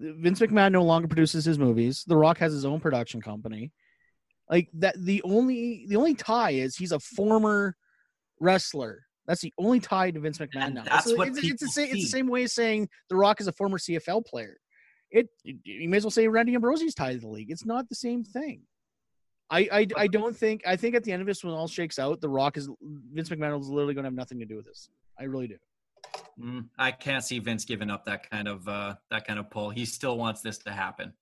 Vince 0.00 0.40
McMahon 0.40 0.72
no 0.72 0.82
longer 0.82 1.08
produces 1.08 1.44
his 1.44 1.58
movies. 1.58 2.04
The 2.06 2.16
Rock 2.16 2.38
has 2.38 2.52
his 2.52 2.64
own 2.64 2.80
production 2.80 3.20
company. 3.20 3.70
Like 4.48 4.68
that, 4.74 4.96
the 4.98 5.22
only 5.22 5.84
the 5.88 5.96
only 5.96 6.14
tie 6.14 6.52
is 6.52 6.76
he's 6.76 6.92
a 6.92 6.98
former 6.98 7.76
wrestler. 8.40 9.04
That's 9.26 9.42
the 9.42 9.52
only 9.58 9.78
tie 9.78 10.10
to 10.10 10.18
Vince 10.18 10.38
McMahon 10.38 10.62
And 10.62 10.74
now. 10.76 10.84
that's 10.84 11.06
it's, 11.06 11.16
what 11.16 11.28
it's, 11.28 11.38
it's 11.38 11.62
the 11.62 11.68
same. 11.68 11.90
It's 11.92 12.04
the 12.04 12.08
same 12.08 12.28
way 12.28 12.44
as 12.44 12.52
saying 12.52 12.88
The 13.10 13.16
Rock 13.16 13.40
is 13.40 13.46
a 13.46 13.52
former 13.52 13.78
CFL 13.78 14.26
player. 14.26 14.56
It 15.10 15.28
you 15.42 15.88
may 15.88 15.98
as 15.98 16.04
well 16.04 16.10
say 16.10 16.26
Randy 16.26 16.54
Ambrosie's 16.54 16.94
tied 16.94 17.14
to 17.14 17.20
the 17.20 17.28
league. 17.28 17.50
It's 17.50 17.66
not 17.66 17.88
the 17.88 17.94
same 17.94 18.24
thing. 18.24 18.62
I, 19.50 19.68
I, 19.72 19.86
I 19.96 20.06
don't 20.06 20.36
think 20.36 20.62
I 20.66 20.76
think 20.76 20.94
at 20.94 21.04
the 21.04 21.12
end 21.12 21.20
of 21.20 21.26
this 21.26 21.44
when 21.44 21.52
all 21.52 21.68
shakes 21.68 21.98
out, 21.98 22.20
The 22.20 22.28
Rock 22.28 22.56
is 22.56 22.68
Vince 22.80 23.28
McMahon 23.28 23.60
is 23.60 23.68
literally 23.68 23.94
going 23.94 24.04
to 24.04 24.08
have 24.08 24.14
nothing 24.14 24.38
to 24.38 24.46
do 24.46 24.56
with 24.56 24.64
this. 24.64 24.88
I 25.18 25.24
really 25.24 25.48
do. 25.48 25.56
Mm, 26.40 26.66
I 26.78 26.90
can't 26.90 27.22
see 27.22 27.38
Vince 27.38 27.64
giving 27.64 27.90
up 27.90 28.06
that 28.06 28.30
kind 28.30 28.48
of 28.48 28.66
uh, 28.66 28.94
that 29.10 29.26
kind 29.26 29.38
of 29.38 29.50
pull. 29.50 29.70
He 29.70 29.84
still 29.84 30.16
wants 30.16 30.40
this 30.40 30.58
to 30.58 30.70
happen. 30.70 31.12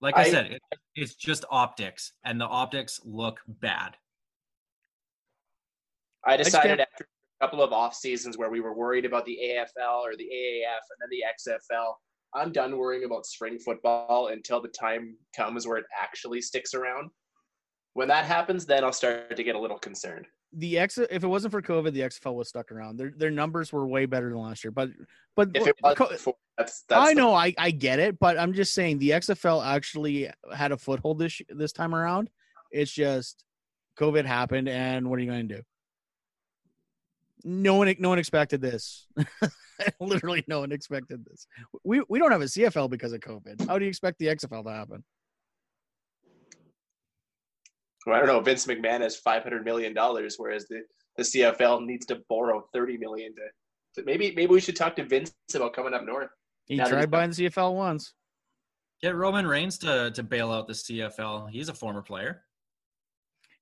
Like 0.00 0.16
I, 0.16 0.22
I- 0.22 0.30
said, 0.30 0.46
it, 0.52 0.62
it's 0.94 1.14
just 1.14 1.44
optics, 1.50 2.12
and 2.24 2.40
the 2.40 2.44
optics 2.46 3.00
look 3.04 3.40
bad. 3.46 3.96
I 6.24 6.36
decided 6.36 6.78
can't- 6.78 6.80
after 6.80 7.06
a 7.40 7.46
couple 7.46 7.62
of 7.62 7.72
off 7.72 7.94
seasons 7.94 8.36
where 8.36 8.50
we 8.50 8.60
were 8.60 8.74
worried 8.74 9.04
about 9.04 9.24
the 9.24 9.38
AFL 9.42 10.02
or 10.02 10.14
the 10.16 10.24
AAF 10.24 10.82
and 10.90 11.00
then 11.00 11.08
the 11.10 11.24
XFL, 11.50 11.94
I'm 12.34 12.52
done 12.52 12.76
worrying 12.76 13.04
about 13.04 13.26
spring 13.26 13.58
football 13.58 14.28
until 14.28 14.60
the 14.60 14.68
time 14.68 15.16
comes 15.34 15.66
where 15.66 15.78
it 15.78 15.86
actually 16.00 16.40
sticks 16.42 16.74
around. 16.74 17.10
When 17.94 18.08
that 18.08 18.24
happens, 18.24 18.66
then 18.66 18.84
I'll 18.84 18.92
start 18.92 19.36
to 19.36 19.42
get 19.42 19.54
a 19.54 19.58
little 19.58 19.78
concerned. 19.78 20.26
The 20.54 20.78
X 20.78 20.98
if 20.98 21.24
it 21.24 21.26
wasn't 21.26 21.52
for 21.52 21.62
COVID, 21.62 21.92
the 21.92 22.00
XFL 22.00 22.34
was 22.34 22.48
stuck 22.48 22.70
around. 22.72 22.98
Their 22.98 23.12
their 23.16 23.30
numbers 23.30 23.72
were 23.72 23.86
way 23.86 24.04
better 24.06 24.28
than 24.28 24.38
last 24.38 24.62
year. 24.64 24.70
But 24.70 24.90
but 25.34 25.48
If 25.54 25.66
it 25.66 25.76
was 25.82 25.96
co- 25.96 26.08
before, 26.10 26.34
that's 26.58 26.82
that's 26.82 27.00
I 27.00 27.14
the- 27.14 27.20
know 27.20 27.34
I, 27.34 27.54
I 27.56 27.70
get 27.70 27.98
it, 27.98 28.18
but 28.18 28.38
I'm 28.38 28.52
just 28.52 28.74
saying 28.74 28.98
the 28.98 29.10
XFL 29.10 29.64
actually 29.64 30.28
had 30.54 30.72
a 30.72 30.76
foothold 30.76 31.18
this 31.18 31.40
this 31.48 31.72
time 31.72 31.94
around. 31.94 32.28
It's 32.70 32.92
just 32.92 33.44
COVID 33.98 34.26
happened, 34.26 34.68
and 34.68 35.08
what 35.08 35.18
are 35.18 35.22
you 35.22 35.30
going 35.30 35.48
to 35.48 35.56
do? 35.56 35.62
No 37.44 37.76
one 37.76 37.94
no 37.98 38.10
one 38.10 38.18
expected 38.18 38.60
this. 38.60 39.06
Literally, 40.00 40.44
no 40.46 40.60
one 40.60 40.70
expected 40.70 41.24
this. 41.24 41.46
We 41.82 42.02
we 42.08 42.18
don't 42.18 42.30
have 42.30 42.42
a 42.42 42.44
CFL 42.44 42.90
because 42.90 43.12
of 43.12 43.20
COVID. 43.20 43.66
How 43.66 43.78
do 43.78 43.84
you 43.84 43.88
expect 43.88 44.18
the 44.18 44.26
XFL 44.26 44.64
to 44.64 44.70
happen? 44.70 45.04
I 48.10 48.18
don't 48.18 48.26
know. 48.26 48.40
Vince 48.40 48.66
McMahon 48.66 49.00
has 49.00 49.16
five 49.16 49.42
hundred 49.42 49.64
million 49.64 49.94
dollars, 49.94 50.36
whereas 50.38 50.66
the, 50.66 50.82
the 51.16 51.22
CFL 51.22 51.86
needs 51.86 52.06
to 52.06 52.20
borrow 52.28 52.64
thirty 52.72 52.96
million 52.96 53.34
to, 53.34 54.00
to. 54.00 54.06
Maybe 54.06 54.32
maybe 54.34 54.52
we 54.52 54.60
should 54.60 54.76
talk 54.76 54.96
to 54.96 55.04
Vince 55.04 55.32
about 55.54 55.74
coming 55.74 55.94
up 55.94 56.04
north. 56.04 56.30
He 56.66 56.76
Now 56.76 56.86
tried 56.86 57.10
buying 57.10 57.30
the 57.30 57.48
CFL 57.48 57.74
once. 57.74 58.14
Get 59.02 59.14
Roman 59.14 59.46
Reigns 59.46 59.78
to 59.78 60.10
to 60.12 60.22
bail 60.22 60.50
out 60.50 60.66
the 60.66 60.72
CFL. 60.72 61.50
He's 61.50 61.68
a 61.68 61.74
former 61.74 62.02
player. 62.02 62.42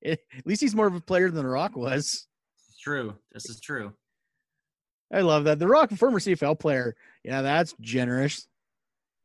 At 0.04 0.18
least 0.46 0.62
he's 0.62 0.74
more 0.74 0.86
of 0.86 0.94
a 0.94 1.00
player 1.00 1.30
than 1.30 1.44
The 1.44 1.50
Rock 1.50 1.76
was. 1.76 2.26
It's 2.68 2.78
true. 2.80 3.16
This 3.32 3.50
is 3.50 3.60
true. 3.60 3.92
I 5.12 5.20
love 5.20 5.44
that. 5.44 5.58
The 5.58 5.66
Rock, 5.66 5.90
former 5.92 6.20
CFL 6.20 6.58
player. 6.58 6.94
Yeah, 7.24 7.42
that's 7.42 7.74
generous. 7.80 8.46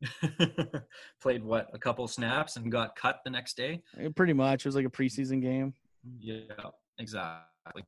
Played 1.22 1.44
what 1.44 1.68
a 1.72 1.78
couple 1.78 2.06
snaps 2.08 2.56
and 2.56 2.70
got 2.70 2.96
cut 2.96 3.20
the 3.24 3.30
next 3.30 3.56
day. 3.56 3.82
Pretty 4.14 4.32
much. 4.32 4.64
It 4.64 4.68
was 4.68 4.76
like 4.76 4.86
a 4.86 4.90
preseason 4.90 5.40
game. 5.40 5.74
Yeah, 6.20 6.42
exactly. 6.98 7.84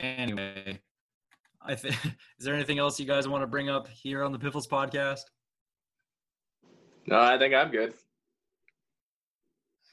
Anyway, 0.00 0.80
I 1.60 1.74
think 1.74 1.94
is 2.38 2.44
there 2.44 2.54
anything 2.54 2.78
else 2.78 2.98
you 2.98 3.06
guys 3.06 3.28
want 3.28 3.42
to 3.42 3.46
bring 3.46 3.68
up 3.68 3.88
here 3.88 4.22
on 4.22 4.32
the 4.32 4.38
Piffles 4.38 4.66
podcast? 4.66 5.22
No, 7.06 7.20
I 7.20 7.38
think 7.38 7.54
I'm 7.54 7.70
good. 7.70 7.94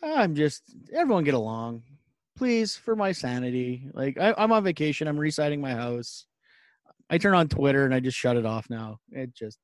I'm 0.01 0.35
just 0.35 0.63
everyone 0.93 1.25
get 1.25 1.33
along, 1.33 1.83
please, 2.37 2.75
for 2.75 2.95
my 2.95 3.11
sanity. 3.11 3.89
Like 3.93 4.17
I, 4.17 4.33
I'm 4.37 4.51
on 4.51 4.63
vacation. 4.63 5.07
I'm 5.07 5.19
reciting 5.19 5.59
my 5.59 5.73
house. 5.73 6.25
I 7.09 7.17
turn 7.17 7.33
on 7.33 7.49
Twitter 7.49 7.85
and 7.85 7.93
I 7.93 7.99
just 7.99 8.17
shut 8.17 8.37
it 8.37 8.45
off 8.45 8.69
now. 8.69 8.99
It 9.11 9.33
just 9.35 9.57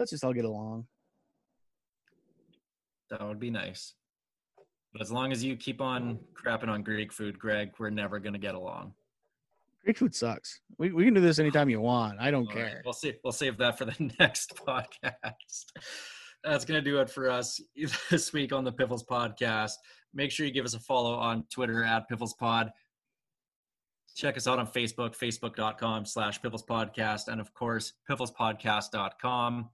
let's 0.00 0.10
just 0.10 0.24
all 0.24 0.32
get 0.32 0.44
along. 0.44 0.86
That 3.10 3.26
would 3.26 3.38
be 3.38 3.50
nice. 3.50 3.94
But 4.92 5.02
as 5.02 5.12
long 5.12 5.30
as 5.30 5.44
you 5.44 5.56
keep 5.56 5.80
on 5.80 6.18
crapping 6.34 6.68
on 6.68 6.82
Greek 6.82 7.12
food, 7.12 7.38
Greg, 7.38 7.72
we're 7.78 7.90
never 7.90 8.18
gonna 8.18 8.38
get 8.38 8.54
along. 8.54 8.94
Greek 9.84 9.98
food 9.98 10.14
sucks. 10.14 10.60
We 10.78 10.90
we 10.92 11.04
can 11.04 11.14
do 11.14 11.20
this 11.20 11.38
anytime 11.38 11.68
you 11.68 11.80
want. 11.80 12.18
I 12.18 12.30
don't 12.30 12.48
All 12.48 12.54
right, 12.54 12.70
care. 12.70 12.82
We'll 12.84 12.94
see. 12.94 13.14
We'll 13.22 13.32
save 13.32 13.58
that 13.58 13.78
for 13.78 13.84
the 13.84 14.12
next 14.18 14.54
podcast. 14.56 15.64
That's 16.42 16.64
gonna 16.64 16.80
do 16.80 16.98
it 17.00 17.10
for 17.10 17.30
us 17.30 17.60
this 18.10 18.32
week 18.32 18.52
on 18.52 18.64
the 18.64 18.72
Piffles 18.72 19.04
podcast. 19.04 19.72
Make 20.14 20.32
sure 20.32 20.46
you 20.46 20.52
give 20.52 20.64
us 20.64 20.74
a 20.74 20.80
follow 20.80 21.14
on 21.14 21.44
Twitter 21.52 21.84
at 21.84 22.08
Piffles 22.08 22.34
Pod. 22.34 22.72
Check 24.16 24.36
us 24.36 24.48
out 24.48 24.58
on 24.58 24.66
Facebook, 24.66 25.16
facebook.com 25.16 26.04
slash 26.04 26.42
Piffles 26.42 26.64
Podcast, 26.64 27.28
and 27.28 27.40
of 27.40 27.54
course, 27.54 27.92
pifflespodcast.com. 28.10 29.68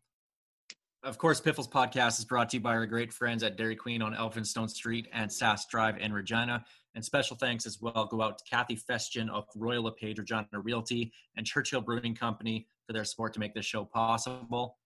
Of 1.02 1.18
course, 1.18 1.40
Piffles 1.40 1.68
Podcast 1.68 2.18
is 2.18 2.24
brought 2.24 2.48
to 2.50 2.56
you 2.56 2.60
by 2.60 2.70
our 2.70 2.86
great 2.86 3.12
friends 3.12 3.42
at 3.42 3.56
Dairy 3.56 3.76
Queen 3.76 4.02
on 4.02 4.14
Elphinstone 4.14 4.68
Street 4.68 5.06
and 5.12 5.30
Sask 5.30 5.68
Drive 5.70 5.98
in 5.98 6.12
Regina. 6.12 6.64
And 6.94 7.04
special 7.04 7.36
thanks 7.36 7.66
as 7.66 7.78
well 7.80 8.06
go 8.10 8.22
out 8.22 8.38
to 8.38 8.44
Kathy 8.50 8.76
Festian 8.76 9.30
of 9.30 9.44
Royal 9.54 9.84
LePage 9.84 10.18
Regina 10.18 10.46
Realty 10.54 11.12
and 11.36 11.46
Churchill 11.46 11.80
Brewing 11.80 12.14
Company 12.14 12.66
for 12.86 12.92
their 12.92 13.04
support 13.04 13.34
to 13.34 13.40
make 13.40 13.54
this 13.54 13.66
show 13.66 13.84
possible. 13.84 14.78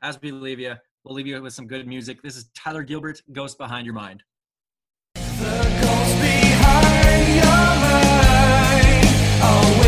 As 0.00 0.18
we 0.22 0.30
leave 0.30 0.60
you, 0.60 0.74
we'll 1.04 1.14
leave 1.14 1.26
you 1.26 1.42
with 1.42 1.52
some 1.52 1.66
good 1.66 1.86
music. 1.86 2.22
This 2.22 2.36
is 2.36 2.50
Tyler 2.54 2.82
Gilbert, 2.82 3.20
Ghost 3.32 3.58
Behind 3.58 3.84
Your 3.84 3.94
Mind. 3.94 4.22
The 5.14 5.20
ghost 5.20 6.20
behind 6.20 7.34
your 7.34 7.44
mind. 7.44 9.06
Oh, 9.42 9.81